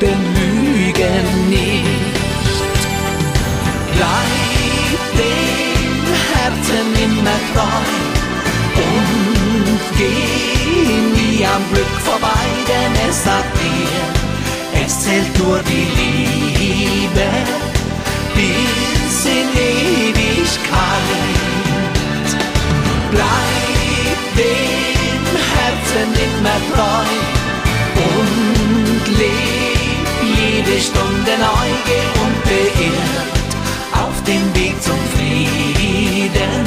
den 0.00 0.18
Lügen 0.34 1.48
nicht. 1.48 2.16
Bleib 3.94 5.02
dem 5.20 6.04
Herzen 6.34 6.88
immer 7.04 7.38
treu 7.54 7.84
und 8.82 9.80
geh 9.96 11.20
nie 11.20 11.46
am 11.46 11.62
Glück 11.72 11.94
vorbei, 12.00 12.44
denn 12.66 13.08
es 13.08 13.22
sagt 13.22 13.56
dir, 13.58 14.84
es 14.84 15.04
zählt 15.04 15.38
nur 15.38 15.60
die 15.60 15.86
Liebe 16.00 17.28
bis 18.34 19.24
in 19.24 19.48
Ewigkeit. 19.56 21.41
Dem 24.42 25.24
Herzen 25.52 26.10
immer 26.26 26.58
treu 26.70 27.10
und 28.08 29.18
leb 29.20 30.06
jede 30.38 30.76
Stunde 30.80 31.32
neu 31.48 31.68
und 32.22 32.36
beirrt 32.50 33.52
auf 34.02 34.16
dem 34.24 34.44
Weg 34.54 34.74
zum 34.82 34.98
Frieden, 35.14 36.64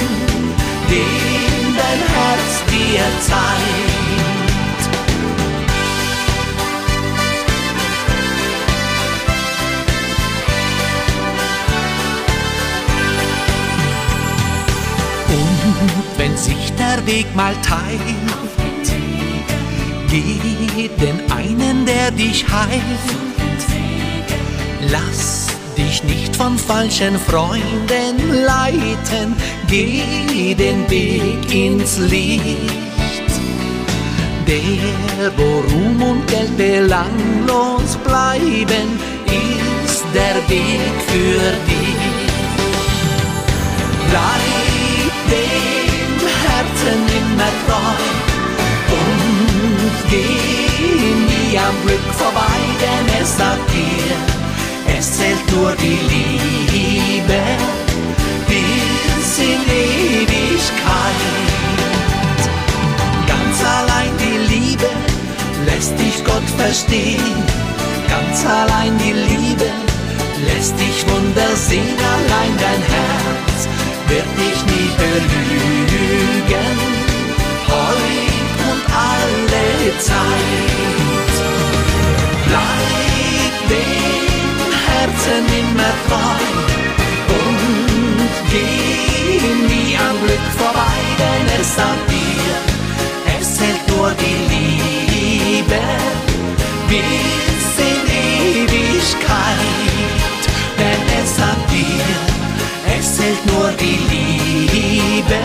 den 0.90 1.76
dein 1.78 2.02
Herz 2.14 2.52
dir 2.72 3.06
zeigt. 3.22 4.05
Sich 16.38 16.74
der 16.78 17.06
Weg 17.06 17.34
mal 17.36 17.56
teilt, 17.62 18.02
geh 20.10 20.90
den 20.90 21.32
einen, 21.32 21.86
der 21.86 22.12
dich 22.12 22.46
heilt. 22.48 23.62
Lass 24.92 25.48
dich 25.78 26.04
nicht 26.04 26.36
von 26.36 26.58
falschen 26.58 27.18
Freunden 27.18 28.44
leiten, 28.46 29.36
geh 29.68 30.56
den 30.56 30.90
Weg 30.90 31.54
ins 31.54 31.98
Licht. 31.98 32.74
Der, 34.48 35.32
wo 35.38 35.62
Ruhm 35.74 36.02
und 36.02 36.28
Geld 36.28 36.56
belanglos 36.56 37.98
bleiben, 38.04 39.00
ist 39.26 40.04
der 40.14 40.36
Weg 40.48 40.96
für 41.08 41.42
dich. 41.68 41.96
Bleib 44.10 44.65
immer 47.18 47.52
treu. 47.66 47.98
Und 49.00 50.10
geh 50.10 51.14
nie 51.30 51.58
am 51.58 51.76
Glück 51.86 52.08
vorbei, 52.18 52.60
denn 52.84 53.22
es 53.22 53.38
sagt 53.38 53.70
dir, 53.72 54.98
es 54.98 55.18
zählt 55.18 55.52
nur 55.52 55.74
die 55.76 56.00
Liebe 56.12 57.42
bis 58.48 59.40
in 59.40 59.62
Ewigkeit. 59.86 61.22
Ganz 63.28 63.58
allein 63.78 64.14
die 64.24 64.40
Liebe 64.54 64.90
lässt 65.66 65.98
dich 66.00 66.24
Gott 66.24 66.48
verstehen, 66.58 67.44
ganz 68.08 68.46
allein 68.46 68.98
die 68.98 69.14
Liebe 69.14 69.70
lässt 70.48 70.78
dich 70.80 71.06
Wunder 71.08 71.56
sehen, 71.56 71.98
allein 72.16 72.54
dein 72.58 72.82
Herz 72.94 73.68
wird 74.08 74.30
dich 74.38 74.60
nie 74.72 74.90
belügen, 74.98 76.78
heut 77.70 78.56
und 78.70 78.82
alle 78.94 79.98
Zeit. 80.00 81.36
Bleib 82.48 83.56
dem 83.70 84.70
Herzen 84.88 85.46
immer 85.62 85.94
treu 86.08 86.46
und 87.40 88.34
geh 88.52 88.76
nie 89.70 89.98
am 89.98 90.16
Glück 90.24 90.48
vorbei, 90.58 90.98
denn 91.20 91.46
es 91.60 91.76
sagt 91.76 92.10
dir, 92.10 92.56
es 93.40 93.56
zählt 93.58 93.84
nur 93.90 94.12
die 94.24 94.40
Liebe 94.54 95.82
bis 96.88 97.66
in 97.92 98.02
Ewigkeit, 98.64 99.60
denn 100.80 101.04
es 101.22 101.30
sagt 101.36 101.72
dir, 101.72 102.08
es 102.98 103.18
zählt 103.18 103.46
nur 103.48 103.70
die 103.80 104.00
Liebe 104.12 105.44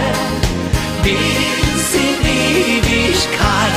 bis 1.02 1.69
in 1.94 2.26
Ewigkeit. 2.26 3.72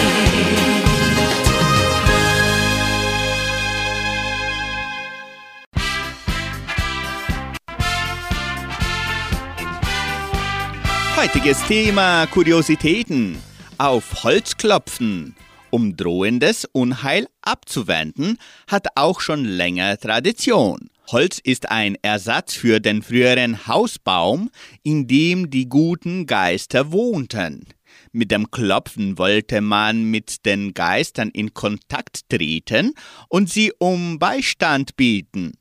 Heutiges 11.16 11.64
Thema 11.68 12.28
Kuriositäten. 12.28 13.38
Auf 13.78 14.24
Holz 14.24 14.58
klopfen. 14.58 15.36
Um 15.70 15.96
drohendes 15.98 16.66
Unheil 16.72 17.28
abzuwenden, 17.42 18.38
hat 18.68 18.88
auch 18.96 19.22
schon 19.22 19.46
länger 19.46 19.98
Tradition. 19.98 20.90
Holz 21.08 21.40
ist 21.44 21.72
ein 21.72 21.98
Ersatz 22.02 22.54
für 22.54 22.80
den 22.80 23.02
früheren 23.02 23.68
Hausbaum, 23.68 24.50
in 24.84 25.08
dem 25.08 25.50
die 25.50 25.68
guten 25.68 26.26
Geister 26.28 26.92
wohnten. 26.92 27.68
Mit 28.16 28.30
dem 28.30 28.52
Klopfen 28.52 29.18
wollte 29.18 29.60
man 29.60 30.04
mit 30.04 30.46
den 30.46 30.76
Geistern 30.76 31.30
in 31.30 31.56
Kontakt 31.56 32.30
treten 32.30 32.94
und 33.28 33.50
sie 33.50 33.74
um 33.80 34.20
Beistand 34.20 34.96
bieten. 34.96 35.54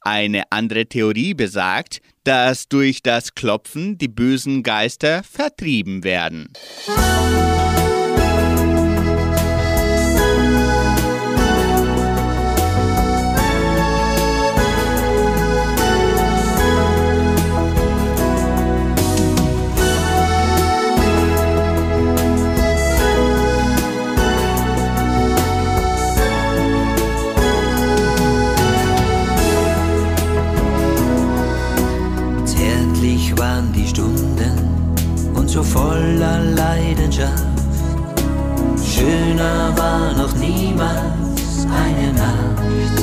Eine 0.00 0.50
andere 0.50 0.86
Theorie 0.86 1.34
besagt, 1.34 2.00
dass 2.24 2.66
durch 2.66 3.02
das 3.02 3.34
Klopfen 3.34 3.98
die 3.98 4.08
bösen 4.08 4.62
Geister 4.62 5.22
vertrieben 5.22 6.02
werden. 6.02 6.48
Zärtlich 6.86 7.97
so 35.58 35.64
voller 35.64 36.38
Leidenschaft. 36.54 37.44
Schöner 38.92 39.72
war 39.76 40.12
noch 40.14 40.34
niemals 40.36 41.66
eine 41.84 42.12
Nacht. 42.12 42.98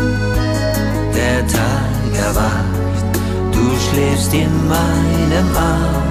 Der 1.17 1.39
Tag 1.47 2.09
erwacht, 2.27 3.05
du 3.51 3.65
schläfst 3.85 4.33
in 4.33 4.53
meinem 4.67 5.47
Arm. 5.55 6.03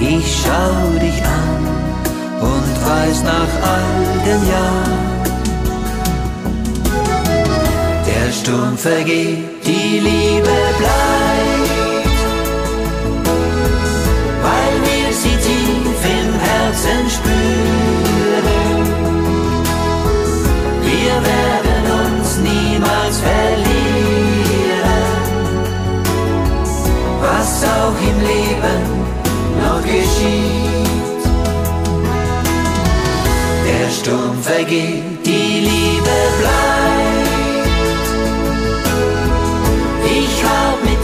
Ich 0.00 0.26
schau 0.42 0.98
dich 1.04 1.18
an 1.40 1.62
und 2.52 2.72
weiß 2.90 3.22
nach 3.22 3.52
all 3.72 3.92
den 4.26 4.42
Jahren, 4.52 5.04
der 8.10 8.32
Sturm 8.32 8.76
vergeht, 8.76 9.44
die 9.66 10.00
Liebe 10.08 10.56
bleibt, 10.78 11.25
Herzen 16.86 17.10
spüren. 17.10 18.46
Wir 20.82 21.14
werden 21.32 21.84
uns 22.02 22.38
niemals 22.38 23.18
verlieren, 23.18 23.76
was 27.20 27.64
auch 27.64 27.98
im 28.10 28.18
Leben 28.32 28.82
noch 29.62 29.82
geschieht. 29.82 31.24
Der 33.66 33.88
Sturm 33.90 34.36
vergeht, 34.42 35.02
die 35.24 35.60
Liebe 35.70 36.16
bleibt. 36.40 36.86
Ich 40.04 40.44
hab 40.44 40.76
mit 40.84 40.95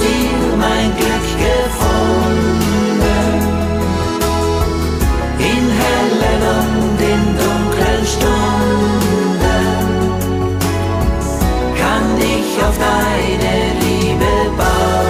auf 12.67 12.77
deine 12.79 13.55
Liebe 13.81 14.33
bauen. 14.57 15.03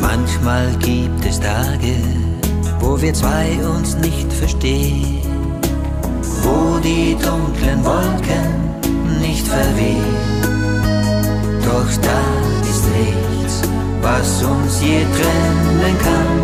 Manchmal 0.00 0.66
gibt 0.78 1.24
es 1.26 1.40
Tage, 1.40 1.96
wo 2.80 3.00
wir 3.00 3.14
zwei 3.14 3.58
uns 3.76 3.96
nicht 3.96 4.32
verstehen, 4.32 5.20
wo 6.42 6.78
die 6.78 7.16
dunklen 7.20 7.84
Wolken 7.84 8.46
nicht 9.20 9.46
verwehen. 9.46 10.04
Doch 11.64 11.90
da 12.02 12.22
ist 12.70 12.84
nichts, 12.98 13.43
was 14.04 14.42
uns 14.42 14.80
je 14.82 15.00
trennen 15.16 15.96
kann. 16.06 16.40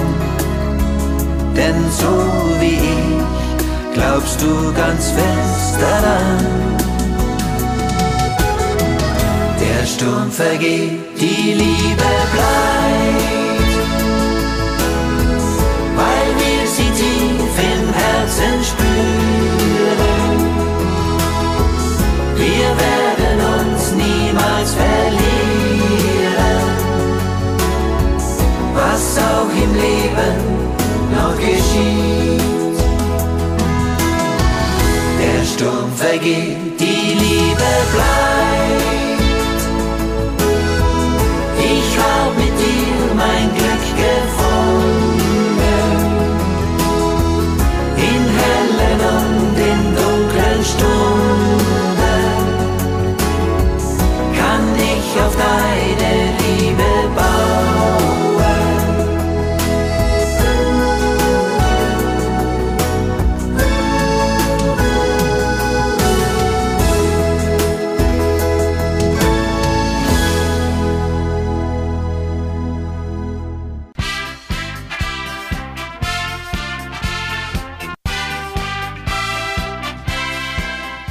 Denn 1.55 1.79
so 2.01 2.15
wie 2.61 2.79
ich, 2.97 3.95
glaubst 3.95 4.41
du 4.41 4.73
ganz 4.73 5.11
fest 5.19 5.77
daran. 5.85 6.45
Der 9.63 9.87
Sturm 9.87 10.31
vergeht, 10.31 11.01
die 11.21 11.53
Liebe 11.63 12.11
bleibt, 12.35 13.73
weil 16.01 16.29
wir 16.43 16.63
sie 16.75 16.91
tief 17.01 17.55
im 17.73 17.85
Herzen 18.03 18.57
spüren. 18.71 20.41
Wir 22.43 22.69
werden 22.87 23.39
uns 23.59 23.83
niemals 23.93 24.71
verlieren, 24.75 25.20
was 29.11 29.19
auch 29.19 29.51
im 29.51 29.75
Leben 29.75 30.35
noch 31.15 31.37
geschieht. 31.37 32.41
Der 35.21 35.45
Sturm 35.45 35.93
vergeht, 35.97 36.79
die 36.79 37.15
Liebe 37.15 37.71
bleibt. 37.93 38.90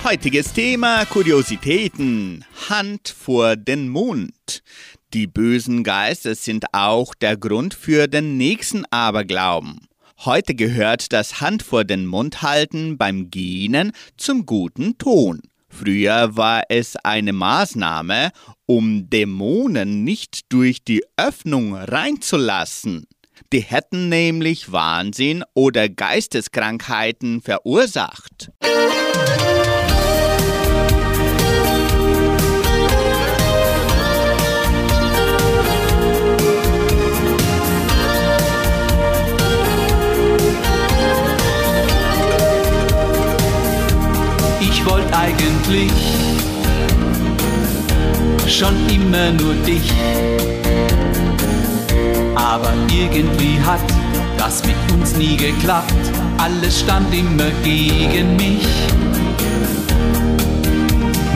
Heutiges 0.10 0.54
Thema 0.54 1.06
Kuriositäten. 1.06 2.44
Hand 2.68 3.10
vor 3.10 3.56
den 3.56 3.90
Mund. 3.90 4.64
Die 5.14 5.28
bösen 5.28 5.84
Geister 5.84 6.34
sind 6.34 6.66
auch 6.74 7.14
der 7.14 7.38
Grund 7.38 7.76
für 7.76 8.08
den 8.08 8.36
nächsten 8.36 8.86
Aberglauben. 8.90 9.88
Heute 10.26 10.56
gehört 10.56 11.14
das 11.14 11.42
Hand 11.42 11.62
vor 11.62 11.84
den 11.84 12.08
Mund 12.08 12.42
halten 12.42 12.98
beim 12.98 13.30
Gähnen 13.30 13.92
zum 14.18 14.48
guten 14.48 14.98
Ton. 14.98 15.44
Früher 15.68 16.36
war 16.36 16.64
es 16.70 16.96
eine 16.96 17.32
Maßnahme, 17.32 18.32
um 18.66 19.12
Dämonen 19.12 20.04
nicht 20.04 20.52
durch 20.52 20.84
die 20.84 21.04
Öffnung 21.18 21.76
reinzulassen. 21.76 23.06
Die 23.54 23.62
hätten 23.62 24.10
nämlich 24.10 24.72
Wahnsinn 24.72 25.44
oder 25.54 25.88
Geisteskrankheiten 25.88 27.42
verursacht. 27.44 28.52
Ich 44.70 44.86
wollte 44.86 45.18
eigentlich 45.18 45.92
schon 48.48 48.76
immer 48.90 49.32
nur 49.32 49.54
dich. 49.66 49.92
Aber 52.36 52.74
irgendwie 52.92 53.60
hat 53.66 53.82
das 54.38 54.64
mit 54.66 54.76
uns 54.94 55.16
nie 55.16 55.38
geklappt. 55.38 55.94
Alles 56.38 56.82
stand 56.82 57.14
immer 57.14 57.50
gegen 57.64 58.36
mich. 58.36 58.68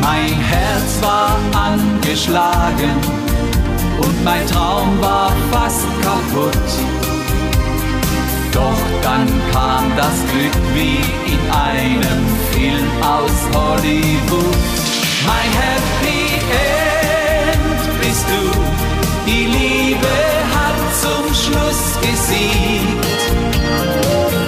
Mein 0.02 0.34
Herz 0.34 1.02
war 1.02 1.38
angeschlagen 1.54 2.92
und 4.00 4.24
mein 4.24 4.46
Traum 4.48 5.02
war 5.02 5.32
fast 5.52 5.88
kaputt. 6.02 7.03
Doch 8.54 8.78
dann 9.02 9.28
kam 9.52 9.92
das 9.98 10.14
Glück 10.32 10.58
wie 10.76 11.02
in 11.32 11.42
einem 11.52 12.22
Film 12.52 12.88
aus 13.02 13.32
Hollywood. 13.52 14.58
Mein 15.26 15.52
Happy 15.64 16.22
End 16.52 18.00
bist 18.00 18.26
du, 18.30 18.44
die 19.26 19.46
Liebe 19.46 20.16
hat 20.54 20.80
zum 21.02 21.26
Schluss 21.34 21.98
gesiegt. 22.02 23.22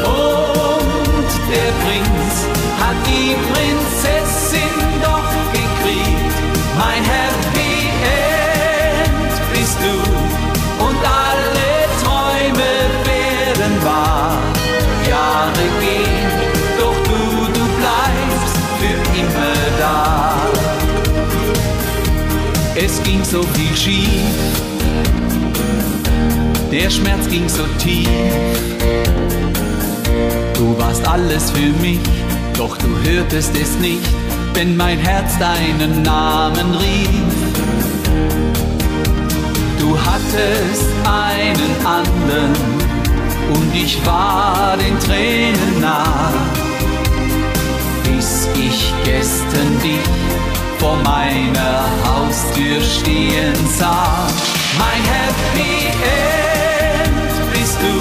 Und 0.06 1.32
der 1.50 1.72
Prinz 1.84 2.34
hat 2.80 3.00
die 3.08 3.36
Prinzessin 3.50 4.76
doch 5.02 5.32
gekriegt. 5.52 6.36
Mein 6.78 7.04
Happy 7.04 7.35
so 23.36 23.44
viel 23.58 23.76
schief. 23.76 24.36
Der 26.72 26.90
Schmerz 26.90 27.28
ging 27.30 27.50
so 27.50 27.64
tief. 27.80 28.08
Du 30.54 30.78
warst 30.80 31.06
alles 31.06 31.52
für 31.52 31.72
mich, 31.82 32.00
doch 32.58 32.78
du 32.78 32.88
hörtest 33.04 33.52
es 33.62 33.78
nicht, 33.80 34.08
wenn 34.54 34.78
mein 34.78 35.00
Herz 35.00 35.38
deinen 35.38 36.02
Namen 36.02 36.76
rief. 36.76 37.36
Du 39.80 39.98
hattest 40.00 40.90
einen 41.04 41.74
anderen 41.86 42.54
und 43.54 43.76
ich 43.76 43.94
war 44.06 44.78
den 44.78 44.98
Tränen 45.00 45.82
nah, 45.82 46.32
bis 48.06 48.48
ich 48.56 48.94
gestern 49.04 49.72
dich 49.84 50.35
vor 50.86 50.98
meiner 50.98 51.90
Haustür 52.06 52.80
stehen 52.80 53.56
sah. 53.78 54.28
Mein 54.78 55.04
Happy 55.16 55.88
End 55.88 57.52
bist 57.54 57.78
du, 57.82 57.96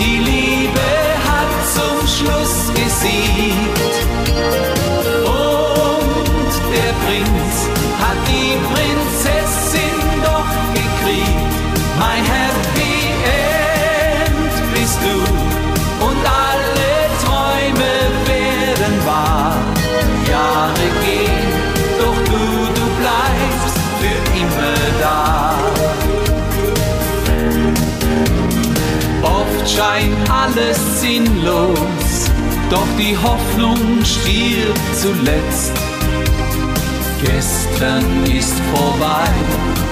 die 0.00 0.18
Liebe 0.18 0.88
hat 1.28 1.52
zum 1.74 1.98
Schluss 2.06 2.72
gesiegt. 2.74 3.95
sinnlos, 31.16 32.30
doch 32.70 32.86
die 32.98 33.16
Hoffnung 33.16 34.04
stirbt 34.04 34.96
zuletzt. 35.00 35.72
Gestern 37.22 38.24
ist 38.24 38.54
vorbei, 38.74 39.28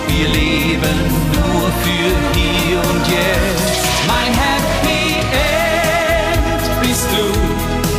wir 0.09 0.29
leben 0.29 0.99
nur 1.33 1.67
für 1.83 2.11
hier 2.37 2.79
und 2.93 3.05
jetzt. 3.09 3.85
Mein 4.07 4.33
Happy 4.45 5.05
End 5.33 6.81
bist 6.83 7.09
du, 7.15 7.27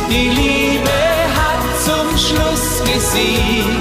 die 0.08 0.28
Liebe 0.28 0.98
hat 1.40 1.64
zum 1.84 2.08
Schluss 2.16 2.80
gesiegt. 2.84 3.75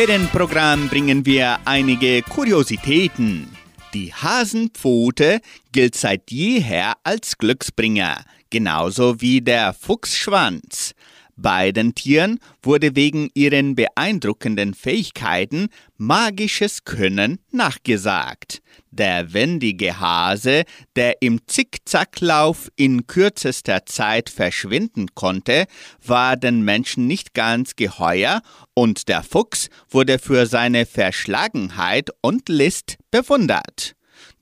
Ferienprogramm 0.00 0.88
bringen 0.88 1.26
wir 1.26 1.58
einige 1.66 2.22
Kuriositäten. 2.22 3.54
Die 3.92 4.14
Hasenpfote 4.14 5.42
gilt 5.72 5.94
seit 5.94 6.30
jeher 6.30 6.94
als 7.04 7.36
Glücksbringer, 7.36 8.24
genauso 8.48 9.20
wie 9.20 9.42
der 9.42 9.74
Fuchsschwanz. 9.74 10.94
Beiden 11.36 11.94
Tieren 11.94 12.38
wurde 12.62 12.96
wegen 12.96 13.28
ihren 13.34 13.74
beeindruckenden 13.74 14.72
Fähigkeiten 14.72 15.68
magisches 15.98 16.84
Können 16.84 17.38
nachgesagt. 17.50 18.62
Der 18.90 19.32
wendige 19.32 20.00
Hase, 20.00 20.64
der 20.96 21.22
im 21.22 21.46
Zickzacklauf 21.46 22.70
in 22.74 23.06
kürzester 23.06 23.86
Zeit 23.86 24.28
verschwinden 24.28 25.14
konnte, 25.14 25.66
war 26.04 26.36
den 26.36 26.62
Menschen 26.62 27.06
nicht 27.06 27.32
ganz 27.32 27.76
geheuer 27.76 28.42
und 28.74 29.08
der 29.08 29.22
Fuchs 29.22 29.68
wurde 29.88 30.18
für 30.18 30.46
seine 30.46 30.86
Verschlagenheit 30.86 32.10
und 32.20 32.48
List 32.48 32.96
bewundert. 33.12 33.94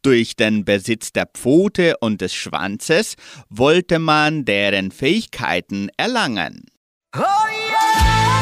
Durch 0.02 0.34
den 0.34 0.64
Besitz 0.64 1.12
der 1.12 1.26
Pfote 1.26 1.96
und 2.00 2.20
des 2.22 2.32
Schwanzes 2.32 3.16
wollte 3.50 3.98
man 3.98 4.46
deren 4.46 4.92
Fähigkeiten 4.92 5.90
erlangen. 5.98 6.64
Oh 7.14 7.20
yeah! 7.20 8.37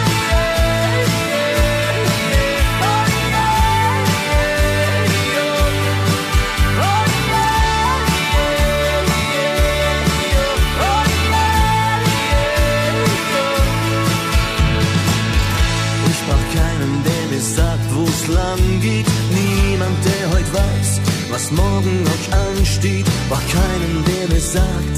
Lang 18.29 18.81
geht. 18.81 19.07
Niemand, 19.31 19.99
der 20.05 20.31
heute 20.31 20.53
weiß, 20.55 21.01
was 21.31 21.51
morgen 21.53 22.05
noch 22.05 22.39
ansteht. 22.49 23.07
War 23.29 23.43
keinen, 23.53 24.05
der 24.05 24.35
mir 24.35 24.41
sagt, 24.41 24.97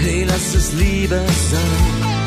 hey, 0.00 0.24
lass 0.24 0.54
es 0.54 0.72
lieber 0.72 1.24
sein. 1.50 2.18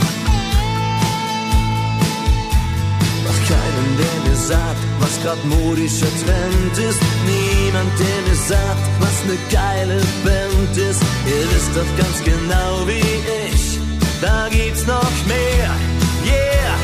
keinen, 3.52 3.98
der 3.98 4.30
mir 4.30 4.38
sagt, 4.38 4.84
was 5.00 5.22
grad 5.24 5.44
modischer 5.46 6.14
Trend 6.24 6.76
ist. 6.90 7.02
Niemand, 7.26 7.92
der 8.00 8.20
mir 8.28 8.40
sagt, 8.54 8.86
was 9.00 9.18
ne 9.28 9.38
geile 9.52 10.00
Band 10.24 10.78
ist. 10.90 11.02
Ihr 11.34 11.46
wisst 11.52 11.72
doch 11.76 11.92
ganz 12.02 12.18
genau 12.24 12.88
wie 12.88 13.06
ich, 13.50 13.80
da 14.22 14.48
gibt's 14.50 14.86
noch 14.86 15.18
mehr. 15.28 15.72
Yeah. 16.26 16.81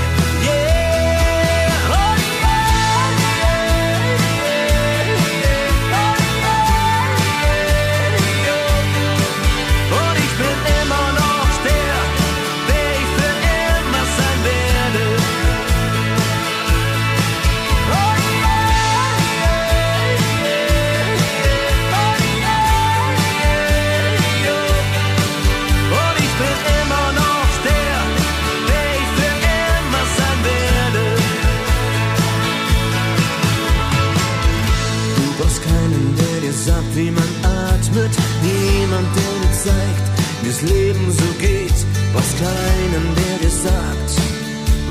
Wie's 40.44 40.62
Leben 40.62 41.12
so 41.12 41.30
geht, 41.40 41.78
was 42.14 42.30
keinem, 42.40 43.06
der 43.16 43.38
dir 43.42 43.50
sagt, 43.50 44.12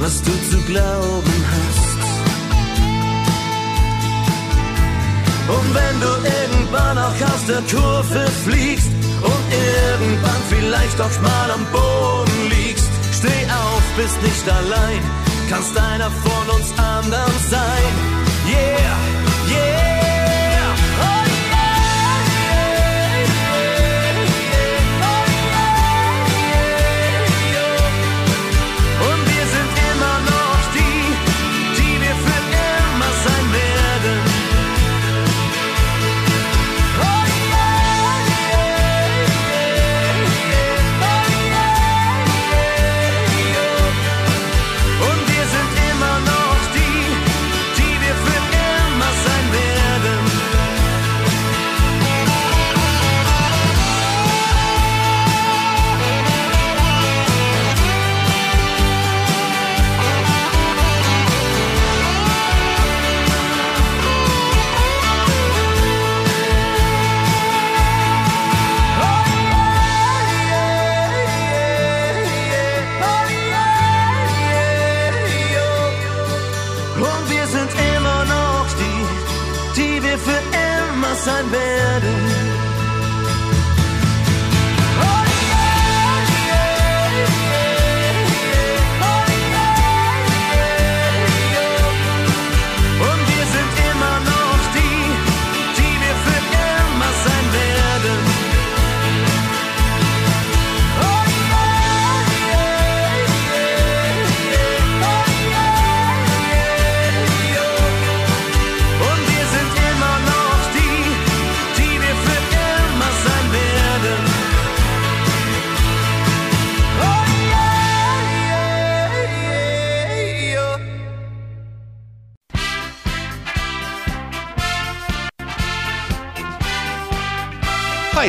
was 0.00 0.22
du 0.22 0.32
zu 0.50 0.58
glauben 0.66 1.36
hast. 1.54 2.00
Und 5.48 5.74
wenn 5.74 6.00
du 6.00 6.12
irgendwann 6.38 6.98
auch 6.98 7.18
aus 7.32 7.44
der 7.46 7.62
Kurve 7.70 8.26
fliegst 8.44 8.90
und 9.22 9.42
irgendwann 9.50 10.42
vielleicht 10.48 11.00
auch 11.00 11.20
mal 11.22 11.50
am 11.52 11.64
Boden 11.72 12.38
liegst, 12.50 12.90
steh 13.12 13.44
auf, 13.50 13.82
bist 13.96 14.20
nicht 14.22 14.48
allein, 14.48 15.00
kannst 15.48 15.76
einer 15.78 16.10
von 16.10 16.56
uns 16.56 16.70
anderen 16.78 17.38
sein. 17.50 18.16
Yeah. 18.48 19.15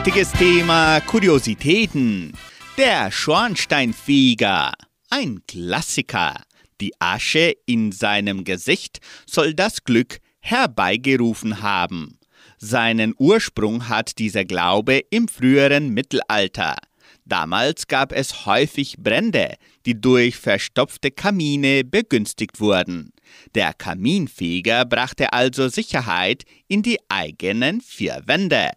Heutiges 0.08 0.32
Thema 0.32 1.02
Kuriositäten. 1.02 2.32
Der 2.78 3.12
Schornsteinfeger. 3.12 4.72
Ein 5.10 5.42
Klassiker. 5.50 6.44
Die 6.80 6.94
Asche 6.98 7.54
in 7.66 7.92
seinem 7.92 8.46
Gesicht 8.46 9.02
soll 9.26 9.54
das 9.54 9.84
Glück 9.84 10.20
herbeigerufen 10.40 11.62
haben. 11.62 12.20
Seinen 12.58 13.16
Ursprung 13.18 13.90
hat 13.90 14.18
dieser 14.18 14.46
Glaube 14.46 15.02
im 15.10 15.28
früheren 15.28 15.90
Mittelalter. 15.90 16.78
Damals 17.26 17.88
gab 17.88 18.14
es 18.14 18.46
häufig 18.46 18.96
Brände, 19.00 19.56
die 19.86 20.00
durch 20.00 20.38
verstopfte 20.38 21.12
Kamine 21.12 21.84
begünstigt 21.84 22.62
wurden. 22.62 23.12
Der 23.56 23.74
Kaminfeger 23.74 24.86
brachte 24.86 25.34
also 25.34 25.68
Sicherheit 25.68 26.46
in 26.70 26.82
die 26.82 26.98
eigenen 27.10 27.82
vier 27.82 28.22
Wände. 28.26 28.70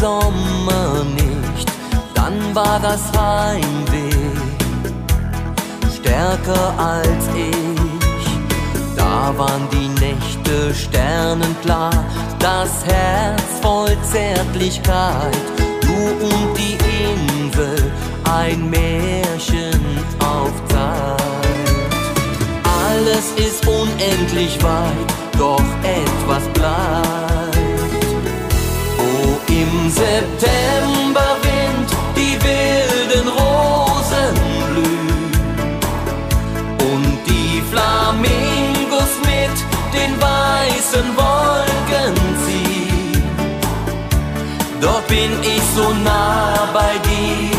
Sommer 0.00 1.04
nicht, 1.14 1.70
dann 2.14 2.54
war 2.54 2.80
das 2.80 3.00
Heimweh 3.16 4.20
stärker 6.10 6.74
als 6.76 7.28
ich. 7.34 8.96
Da 8.96 9.32
waren 9.36 9.68
die 9.72 9.88
Nächte 10.00 10.74
sternenklar, 10.74 11.92
das 12.38 12.84
Herz 12.84 13.42
voll 13.62 13.96
Zärtlichkeit, 14.02 15.36
du 15.82 16.24
und 16.24 16.56
die 16.56 16.76
Insel, 17.04 17.90
ein 18.24 18.68
Märchen 18.68 19.80
auf 20.18 20.52
Zeit. 20.68 21.22
Alles 22.88 23.32
ist 23.36 23.66
unendlich 23.66 24.62
weit, 24.62 25.38
doch 25.38 25.62
etwas 25.82 26.46
bleibt. 26.54 27.39
Im 29.72 29.88
Septemberwind 29.88 31.88
die 32.16 32.36
wilden 32.42 33.28
Rosen 33.28 34.34
blühen 34.72 35.30
und 36.92 37.18
die 37.24 37.62
Flamingos 37.70 39.12
mit 39.22 39.56
den 39.94 40.20
weißen 40.20 41.16
Wolken 41.16 42.14
ziehen. 42.44 43.22
Dort 44.80 45.06
bin 45.06 45.40
ich 45.42 45.62
so 45.76 45.92
nah 46.02 46.68
bei 46.72 46.98
dir, 47.08 47.56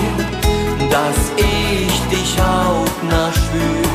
dass 0.90 1.32
ich 1.38 1.94
dich 2.10 2.38
hautnah 2.38 3.32
spür. 3.32 3.88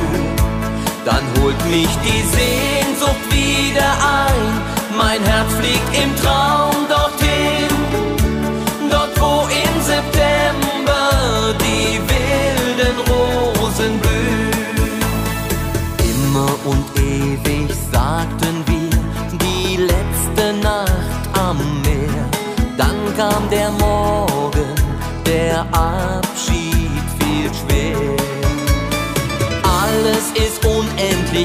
Dann 1.05 1.23
holt 1.39 1.63
mich 1.67 1.95
die 2.03 2.23
Sehnsucht 2.35 3.31
wieder 3.31 3.93
ein, 4.23 4.63
mein 4.97 5.23
Herz 5.23 5.53
fliegt 5.53 5.95
im 6.03 6.17
Traum 6.17 6.87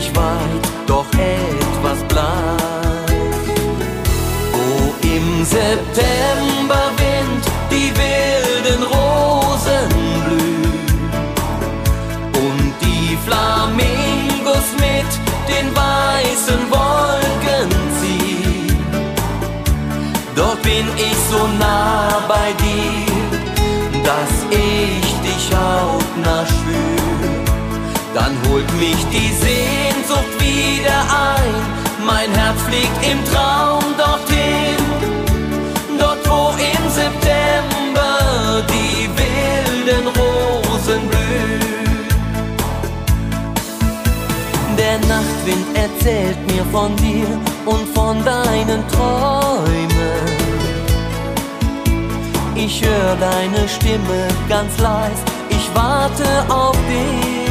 unendlich 0.01 0.15
weit, 0.15 0.87
doch 0.87 1.05
etwas 1.13 2.03
bleibt. 2.07 3.11
Oh, 4.53 4.93
im 5.03 5.45
Septemberwind 5.45 7.43
die 7.69 7.91
wilden 7.95 8.83
Rosen 8.83 9.89
blühen 10.25 10.79
und 12.33 12.73
die 12.81 13.17
Flamingos 13.25 14.67
mit 14.77 15.11
den 15.47 15.67
weißen 15.75 16.69
Wolken 16.69 17.69
ziehen. 17.99 18.77
Dort 20.35 20.61
bin 20.63 20.87
ich 20.97 21.17
so 21.29 21.47
nah 21.59 22.21
bei 22.27 22.53
dir, 22.63 24.03
dass 24.03 24.33
ich 24.49 25.05
dich 25.21 25.51
hautnah 25.51 26.45
spür. 26.45 26.91
Dann 28.13 28.37
holt 28.49 28.69
mich 28.77 29.05
die 29.09 29.31
Sehnsucht 30.21 30.41
wieder 30.41 31.01
ein, 31.01 32.05
mein 32.05 32.31
Herz 32.33 32.61
fliegt 32.61 33.11
im 33.11 33.23
Traum 33.31 33.83
dorthin, 33.97 34.77
dort 35.97 36.27
wo 36.29 36.51
im 36.57 36.89
September 36.89 38.63
die 38.69 39.09
wilden 39.17 40.07
Rosen 40.07 41.07
blühen. 41.07 42.07
Der 44.77 44.97
Nachtwind 45.07 45.67
erzählt 45.75 46.37
mir 46.51 46.65
von 46.71 46.95
dir 46.97 47.27
und 47.65 47.87
von 47.95 48.23
deinen 48.25 48.83
Träumen. 48.89 49.89
Ich 52.55 52.83
höre 52.83 53.15
deine 53.15 53.67
Stimme 53.67 54.27
ganz 54.49 54.77
leis, 54.79 55.17
ich 55.49 55.69
warte 55.73 56.53
auf 56.53 56.77
dich. 56.87 57.50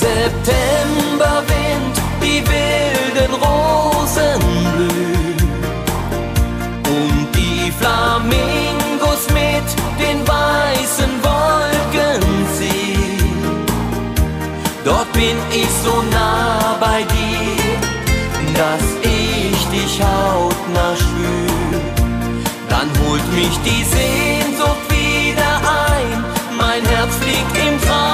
Septemberwind 0.00 1.94
die 2.22 2.40
wilden 2.46 3.32
Rosen 3.34 4.40
blühen 4.74 5.36
und 6.86 7.26
die 7.34 7.72
Flamingos 7.72 9.22
mit 9.40 9.68
den 9.98 10.18
weißen 10.26 11.12
Wolken 11.20 12.22
ziehen. 12.56 13.66
Dort 14.84 15.12
bin 15.14 15.36
ich 15.50 15.70
so 15.84 15.94
nah 16.12 16.76
bei 16.78 17.02
dir, 17.02 17.80
dass 18.54 18.86
ich 19.02 19.58
dich 19.76 20.00
hautnah 20.00 20.94
spür. 20.94 21.80
Dann 22.68 22.88
holt 23.04 23.26
mich 23.34 23.58
die 23.64 23.82
Sehnsucht 23.82 24.84
wieder 24.90 25.52
ein, 25.88 26.24
mein 26.56 26.84
Herz 26.86 27.16
fliegt 27.16 27.56
im 27.66 27.80
Traum 27.82 28.07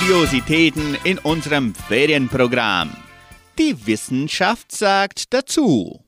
Kuriositäten 0.00 0.96
in 1.04 1.18
unserem 1.18 1.74
Ferienprogramm. 1.74 2.96
Die 3.58 3.86
Wissenschaft 3.86 4.72
sagt 4.72 5.34
dazu. 5.34 6.02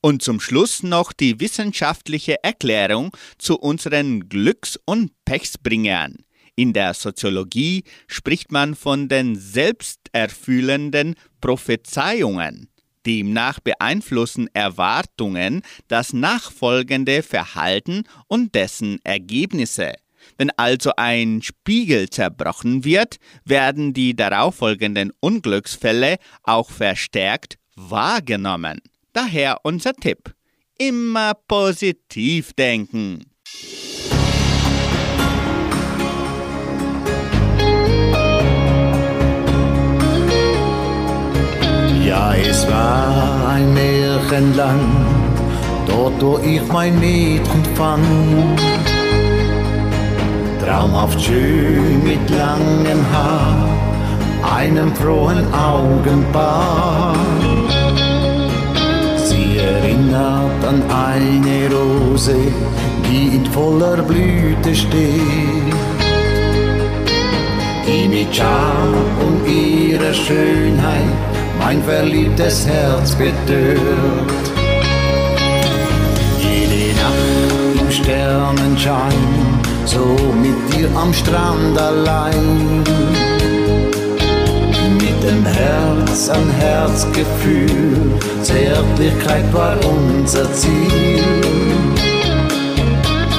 Und 0.00 0.22
zum 0.22 0.40
Schluss 0.40 0.82
noch 0.82 1.12
die 1.12 1.38
wissenschaftliche 1.38 2.42
Erklärung 2.42 3.14
zu 3.36 3.58
unseren 3.58 4.30
Glücks- 4.30 4.80
und 4.86 5.12
Pechsbringern. 5.26 6.16
In 6.54 6.72
der 6.72 6.94
Soziologie 6.94 7.84
spricht 8.06 8.52
man 8.52 8.74
von 8.74 9.06
den 9.06 9.36
selbsterfüllenden 9.36 11.14
Prophezeiungen. 11.42 12.70
Demnach 13.04 13.60
beeinflussen 13.60 14.48
Erwartungen 14.54 15.60
das 15.88 16.14
nachfolgende 16.14 17.22
Verhalten 17.22 18.04
und 18.28 18.54
dessen 18.54 18.98
Ergebnisse. 19.04 19.92
Wenn 20.38 20.50
also 20.56 20.92
ein 20.96 21.42
Spiegel 21.42 22.10
zerbrochen 22.10 22.84
wird, 22.84 23.16
werden 23.44 23.92
die 23.92 24.14
darauffolgenden 24.14 25.12
Unglücksfälle 25.20 26.16
auch 26.42 26.70
verstärkt 26.70 27.58
wahrgenommen. 27.76 28.80
Daher 29.12 29.60
unser 29.62 29.94
Tipp. 29.94 30.34
Immer 30.78 31.32
positiv 31.48 32.52
denken. 32.52 33.24
Ja, 42.04 42.34
es 42.34 42.68
war 42.70 43.48
ein 43.48 43.74
Märchenland, 43.74 45.38
dort 45.86 46.22
wo 46.22 46.38
ich 46.38 46.62
mein 46.68 46.98
Mädchen 47.00 47.64
fand. 47.74 48.60
Traumhaft 50.66 51.22
schön 51.22 52.02
mit 52.02 52.28
langem 52.28 53.00
Haar, 53.12 53.68
einem 54.58 54.94
frohen 54.94 55.44
Augenpaar. 55.54 57.14
Sie 59.16 59.58
erinnert 59.58 60.64
an 60.66 60.82
eine 60.90 61.70
Rose, 61.72 62.36
die 63.08 63.36
in 63.36 63.46
voller 63.46 64.02
Blüte 64.02 64.74
steht 64.74 65.76
die 67.86 68.08
mit 68.08 68.34
Charme 68.34 68.94
und 69.20 69.46
ihrer 69.48 70.12
Schönheit 70.12 71.14
mein 71.58 71.82
verliebtes 71.82 72.66
Herz 72.66 73.14
betört. 73.14 74.44
Jede 76.38 76.94
Nacht 77.00 77.80
im 77.80 77.90
Sternenschein, 77.90 79.55
so 79.86 80.16
mit 80.42 80.58
dir 80.72 80.88
am 80.96 81.12
Strand 81.12 81.78
allein. 81.78 82.82
Mit 85.00 85.22
dem 85.22 85.44
Herz 85.44 86.28
an 86.28 86.50
Herz 86.58 87.06
Gefühl, 87.12 88.18
Zärtlichkeit 88.42 89.52
war 89.52 89.76
unser 89.84 90.52
Ziel. 90.52 91.22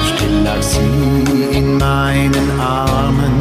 Still 0.08 0.42
lag 0.44 0.62
sie 0.62 1.56
in 1.56 1.78
meinen 1.78 2.60
Armen 2.60 3.34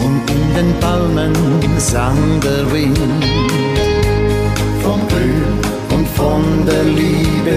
und 0.00 0.22
in 0.30 0.54
den 0.54 0.80
Palmen 0.80 1.32
sang 1.78 2.40
der 2.40 2.70
Wind. 2.72 3.24
vom 4.88 5.06
Glück 5.08 5.94
und 5.94 6.08
von 6.08 6.42
der 6.66 6.84
Liebe, 6.84 7.56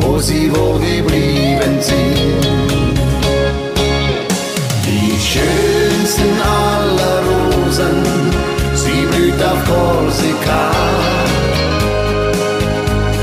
wo 0.00 0.18
sie 0.18 0.50
wohl 0.52 0.78
geblieben 0.80 1.76
sind. 1.80 2.77
Schönsten 5.30 6.40
aller 6.40 7.20
Rosen, 7.28 8.02
sie 8.74 9.04
blüht 9.10 9.42
auf 9.42 9.62
Korsika. 9.66 10.70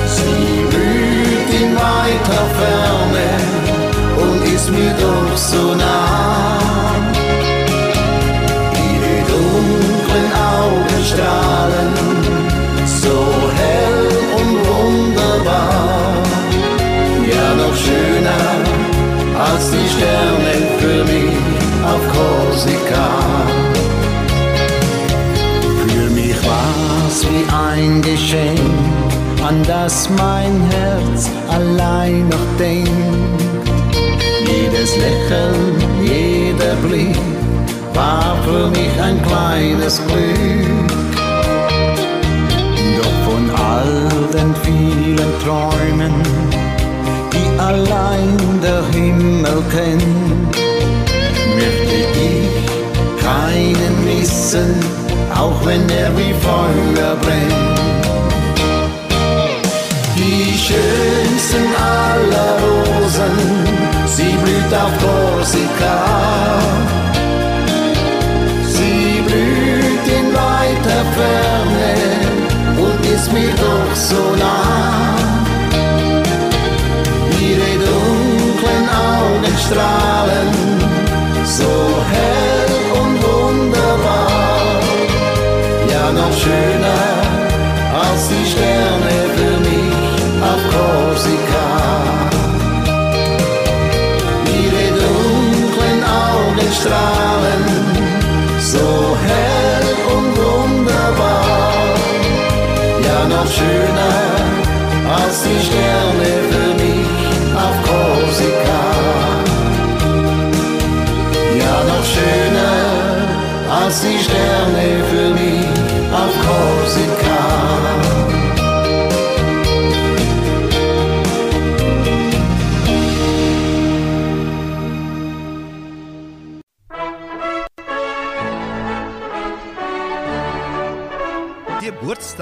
Sie 0.06 0.66
blüht 0.70 1.62
in 1.62 1.76
weiter 1.76 2.46
Ferne 2.60 3.30
und 4.22 4.54
ist 4.54 4.70
mir 4.70 4.94
doch 5.02 5.36
so 5.36 5.74
nah. 5.74 5.85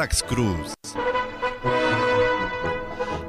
Geburtstagsgruß. 0.03 0.73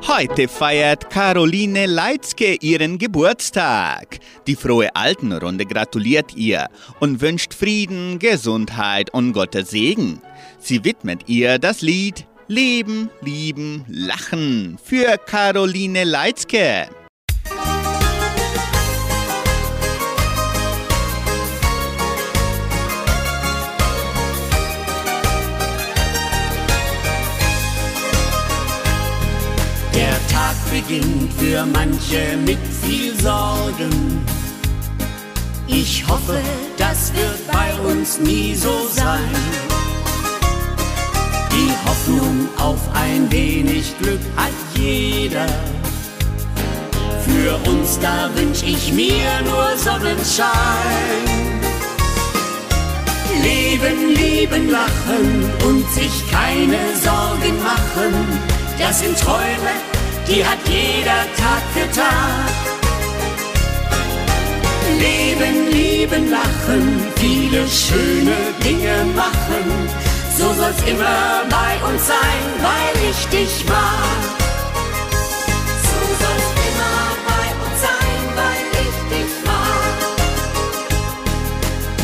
Heute 0.07 0.49
feiert 0.49 1.09
Caroline 1.11 1.87
Leitzke 1.87 2.55
ihren 2.61 2.99
Geburtstag. 2.99 4.19
Die 4.47 4.57
frohe 4.57 4.95
Altenrunde 4.95 5.67
gratuliert 5.67 6.35
ihr 6.37 6.69
und 7.01 7.21
wünscht 7.21 7.55
Frieden, 7.55 8.19
Gesundheit 8.19 9.13
und 9.13 9.33
Gottes 9.33 9.71
Segen. 9.71 10.21
Sie 10.59 10.85
widmet 10.85 11.29
ihr 11.29 11.59
das 11.59 11.81
Lied 11.81 12.27
Leben, 12.49 13.09
Lieben, 13.23 13.85
Lachen 13.89 14.79
für 14.83 15.17
Caroline 15.19 16.05
Leitzke. 16.05 16.89
Beginnt 30.87 31.33
für 31.35 31.65
manche 31.67 32.37
mit 32.45 32.59
viel 32.83 33.19
Sorgen. 33.21 34.25
Ich 35.67 36.07
hoffe, 36.07 36.41
das 36.77 37.13
wird 37.15 37.47
bei 37.51 37.73
uns 37.89 38.19
nie 38.21 38.55
so 38.55 38.87
sein. 38.91 39.31
Die 41.53 41.73
Hoffnung 41.89 42.49
auf 42.59 42.81
ein 42.95 43.31
wenig 43.31 43.97
Glück 43.99 44.21
hat 44.37 44.53
jeder. 44.77 45.47
Für 47.25 47.71
uns 47.71 47.99
da 48.01 48.29
wünsch 48.35 48.63
ich 48.63 48.93
mir 48.93 49.41
nur 49.45 49.77
Sonnenschein. 49.77 50.49
Leben, 53.43 54.15
lieben, 54.15 54.71
lachen 54.71 55.51
und 55.67 55.91
sich 55.93 56.31
keine 56.31 56.79
Sorgen 57.03 57.57
machen. 57.63 58.41
Das 58.79 59.01
sind 59.01 59.19
Träume, 59.19 59.94
die 60.29 60.45
hat 60.45 60.59
jeder 60.69 61.23
Tag 61.37 61.63
für 61.75 61.91
Tag. 61.91 62.55
Leben, 64.99 65.71
lieben, 65.71 66.31
lachen, 66.31 67.01
viele 67.17 67.67
schöne 67.69 68.37
Dinge 68.65 69.05
machen. 69.15 69.65
So 70.37 70.47
soll's 70.55 70.83
immer 70.87 71.43
bei 71.49 71.73
uns 71.89 72.07
sein, 72.07 72.45
weil 72.61 73.11
ich 73.11 73.27
dich 73.27 73.65
mag. 73.69 74.23
So 75.89 75.99
soll's 76.23 76.51
immer 76.69 76.99
bei 77.31 77.47
uns 77.65 77.77
sein, 77.89 78.21
weil 78.41 78.65
ich 78.85 78.97
dich 79.15 79.33
mag. 79.45 79.95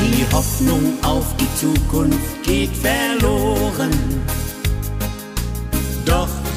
Die 0.03 0.23
Hoffnung 0.35 0.85
auf 1.03 1.27
die 1.39 1.51
Zukunft 1.57 2.43
geht 2.43 2.77
verloren. 2.77 4.21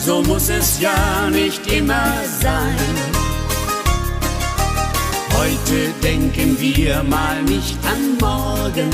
So 0.05 0.21
muss 0.21 0.49
es 0.49 0.81
ja 0.81 1.29
nicht 1.31 1.65
immer 1.71 2.11
sein. 2.41 2.75
Heute 5.37 5.93
denken 6.03 6.59
wir 6.59 7.01
mal 7.03 7.41
nicht 7.43 7.77
an 7.87 8.17
morgen 8.19 8.89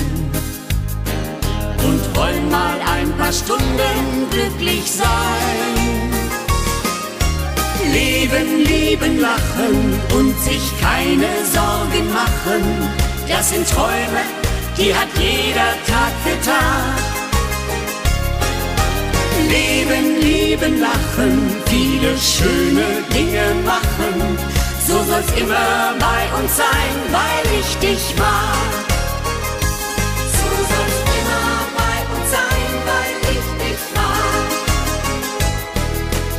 und 1.83 2.15
wollen 2.15 2.51
mal 2.51 2.79
ein 2.93 3.11
paar 3.17 3.33
Stunden 3.33 4.29
glücklich 4.29 4.83
sein. 4.91 5.07
Leben, 7.91 8.65
lieben, 8.65 9.19
lachen 9.19 9.99
und 10.15 10.39
sich 10.43 10.61
keine 10.79 11.29
Sorgen 11.51 12.13
machen, 12.13 12.87
das 13.27 13.49
sind 13.49 13.67
Träume, 13.67 14.21
die 14.77 14.93
hat 14.93 15.07
jeder 15.17 15.73
Tag 15.87 16.13
für 16.23 16.39
Tag. 16.47 17.08
Leben, 19.49 20.21
lieben, 20.21 20.79
lachen, 20.79 21.51
viele 21.65 22.17
schöne 22.17 23.03
Dinge 23.13 23.55
machen. 23.65 24.37
So 24.87 25.03
soll's 25.03 25.31
immer 25.39 25.95
bei 25.99 26.21
uns 26.39 26.55
sein, 26.55 26.95
weil 27.11 27.59
ich 27.59 27.77
dich 27.77 28.15
mag. 28.17 28.85
So 30.39 30.49
soll's 30.71 30.99
immer 31.19 31.49
bei 31.81 31.97
uns 32.15 32.27
sein, 32.31 32.71
weil 32.89 33.15
ich 33.35 33.47
dich 33.63 33.83
mag. 33.95 34.49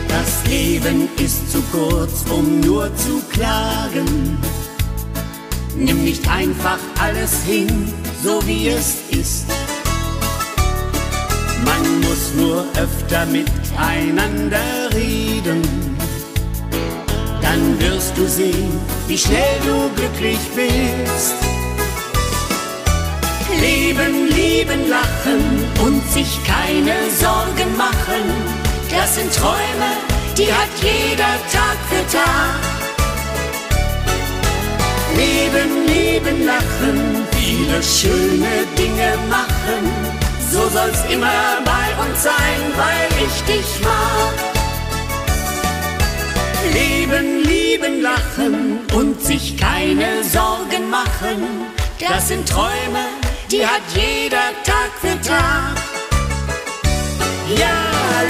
Das 0.08 0.30
Leben 0.48 1.08
ist 1.18 1.50
zu 1.50 1.61
kurz, 1.72 2.24
um 2.30 2.61
nur 2.61 2.94
zu 2.96 3.22
klagen. 3.32 4.38
Nimm 5.76 6.04
nicht 6.04 6.28
einfach 6.28 6.78
alles 7.00 7.42
hin, 7.44 7.92
so 8.22 8.46
wie 8.46 8.68
es 8.68 8.96
ist. 9.11 9.46
Man 11.64 12.00
muss 12.00 12.32
nur 12.36 12.64
öfter 12.76 13.26
miteinander 13.26 14.90
reden. 14.94 15.62
Dann 17.42 17.80
wirst 17.80 18.16
du 18.16 18.26
sehen, 18.26 18.80
wie 19.08 19.18
schnell 19.18 19.58
du 19.64 19.90
glücklich 19.96 20.38
bist. 20.54 21.34
Leben, 23.61 24.28
lieben, 24.28 24.88
lachen 24.88 25.64
und 25.84 26.02
sich 26.11 26.38
keine 26.44 26.94
Sorgen 27.18 27.76
machen. 27.76 28.24
Das 28.88 29.16
sind 29.16 29.32
Träume, 29.34 29.90
die 30.38 30.52
hat 30.52 30.70
jeder 30.80 31.34
Tag 31.52 31.76
für 31.88 32.16
Tag. 32.16 32.70
Leben, 35.16 35.86
lieben, 35.86 36.46
lachen, 36.46 37.26
viele 37.32 37.82
schöne 37.82 38.66
Dinge 38.78 39.18
machen. 39.28 39.99
So 40.51 40.68
soll's 40.68 41.05
immer 41.09 41.62
bei 41.64 42.05
uns 42.05 42.24
sein, 42.24 42.61
weil 42.76 43.24
ich 43.24 43.42
dich 43.44 43.80
mag. 43.84 44.34
Leben, 46.72 47.44
lieben, 47.44 48.03
lachen 48.03 48.80
und 48.92 49.20
sich 49.22 49.57
keine 49.57 50.24
Sorgen 50.24 50.90
machen. 50.90 51.66
Das 52.01 52.28
sind 52.28 52.48
Träume, 52.48 53.05
die 53.48 53.64
hat 53.64 53.82
jeder 53.94 54.51
Tag 54.64 54.90
für 55.01 55.20
Tag. 55.20 55.76
Ja, 57.57 57.78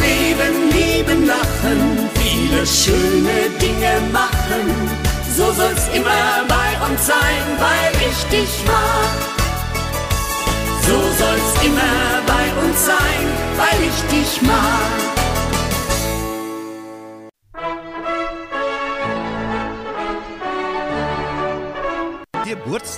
leben, 0.00 0.70
lieben, 0.72 1.26
lachen, 1.26 2.10
viele 2.16 2.66
schöne 2.66 3.48
Dinge 3.58 3.92
machen. 4.12 4.90
So 5.36 5.50
soll's 5.52 5.88
immer 5.94 6.44
bei 6.48 6.86
uns 6.86 7.06
sein, 7.06 7.44
weil 7.58 8.10
ich 8.10 8.22
dich 8.28 8.64
mag. 8.66 9.40
So 10.86 10.96
soll's 11.18 11.49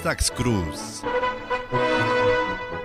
Geburtstagsgruß. 0.02 1.02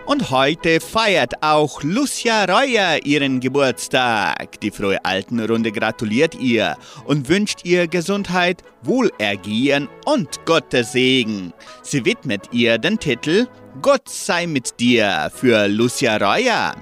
Und 0.05 0.31
heute 0.31 0.79
feiert 0.79 1.43
auch 1.43 1.83
Lucia 1.83 2.45
Reuer 2.45 2.99
ihren 3.03 3.39
Geburtstag. 3.39 4.59
Die 4.61 4.71
frohe 4.71 5.03
Altenrunde 5.03 5.71
gratuliert 5.71 6.35
ihr 6.35 6.77
und 7.05 7.27
wünscht 7.27 7.65
ihr 7.65 7.87
Gesundheit, 7.87 8.63
Wohlergehen 8.83 9.89
und 10.05 10.45
Gottes 10.45 10.93
Segen. 10.93 11.53
Sie 11.81 12.05
widmet 12.05 12.49
ihr 12.51 12.77
den 12.77 12.99
Titel 12.99 13.47
Gott 13.81 14.07
sei 14.07 14.47
mit 14.47 14.79
dir 14.79 15.29
für 15.33 15.67
Lucia 15.67 16.17
Reuer. 16.17 16.73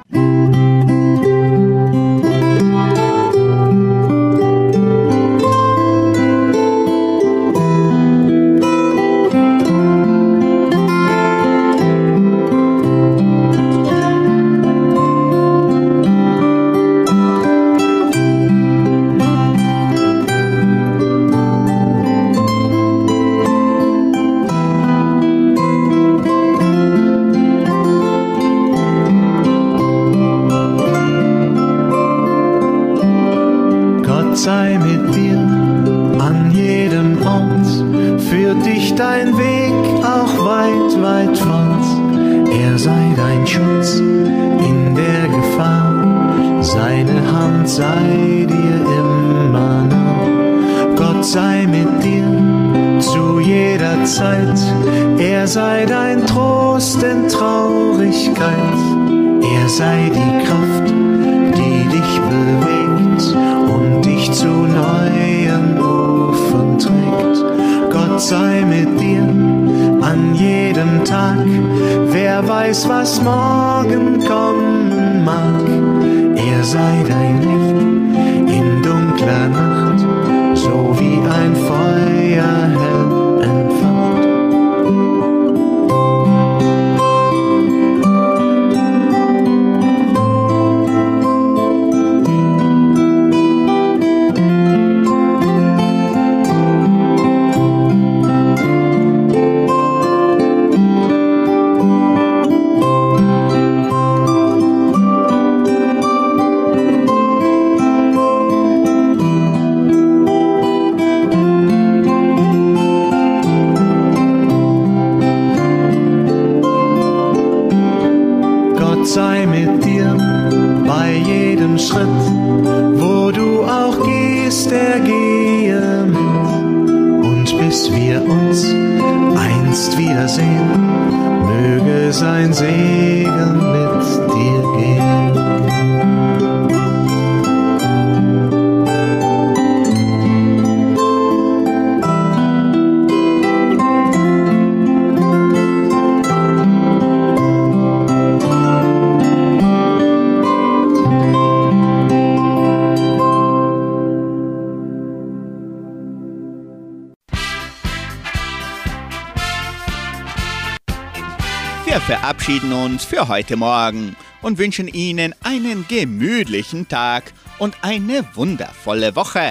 Heute 163.27 163.55
Morgen 163.55 164.15
und 164.41 164.57
wünschen 164.57 164.87
Ihnen 164.87 165.33
einen 165.43 165.87
gemütlichen 165.87 166.87
Tag 166.87 167.33
und 167.59 167.75
eine 167.81 168.25
wundervolle 168.35 169.15
Woche. 169.15 169.49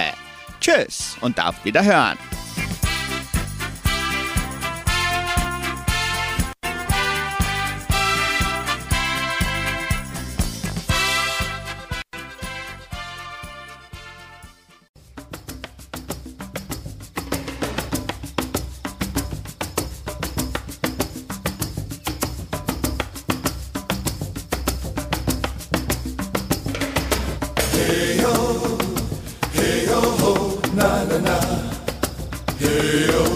Tschüss 0.60 1.16
und 1.20 1.44
auf 1.44 1.64
Wiederhören. 1.64 2.18
Na 32.84 33.33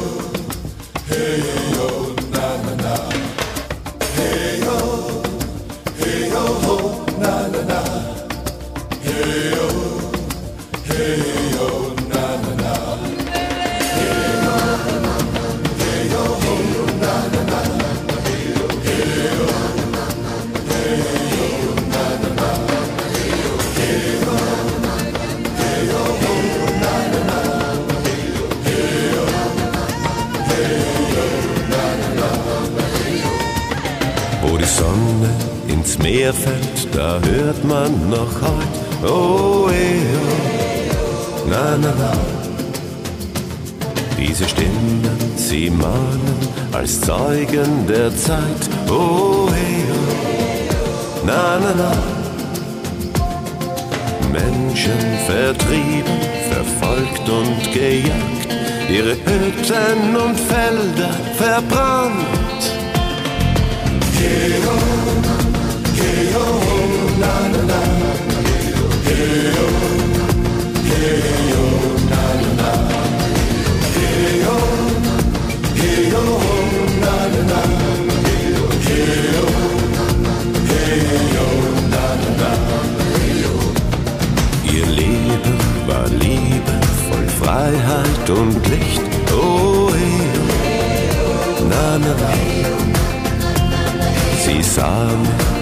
Hütten 59.10 60.16
und 60.16 60.38
Felder 60.38 61.10
verbrannt. 61.36 61.87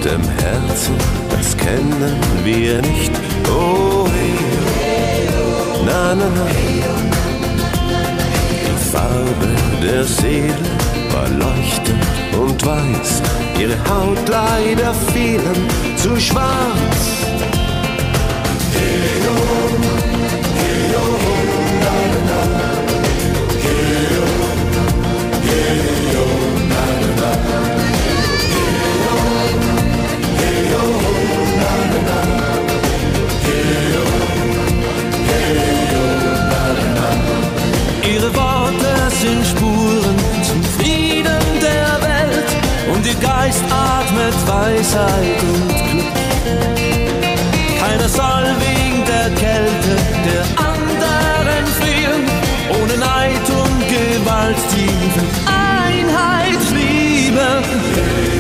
Dem 0.07 0.23
Herzen, 0.29 0.95
das 1.31 1.57
kennen 1.57 2.17
wir 2.45 2.81
nicht. 2.83 3.11
Oh, 3.51 4.07
hey, 4.79 5.29
na, 5.85 6.15
na, 6.15 6.29
na. 6.37 6.47
Die 8.65 8.91
Farbe 8.93 9.49
der 9.83 10.05
Seele 10.05 10.55
war 11.13 11.29
leuchtend 11.29 12.05
und 12.39 12.65
weiß, 12.65 13.23
ihre 13.59 13.79
Haut 13.89 14.29
leider 14.29 14.95
vielen 15.13 15.67
zu 15.97 16.21
schwarz. 16.21 17.03
Weisheit 44.67 45.43
und 45.43 45.69
Glück. 45.69 46.17
Keiner 47.81 48.09
soll 48.09 48.47
wegen 48.59 49.05
der 49.07 49.31
Kälte 49.31 49.95
der 50.27 50.45
anderen 50.71 51.67
frieren, 51.79 52.25
ohne 52.81 52.97
Neid 52.99 53.47
und 53.63 53.79
Gewalt 53.89 54.57
die 54.75 54.91
Einheit 55.47 56.63
lieben. 56.75 58.36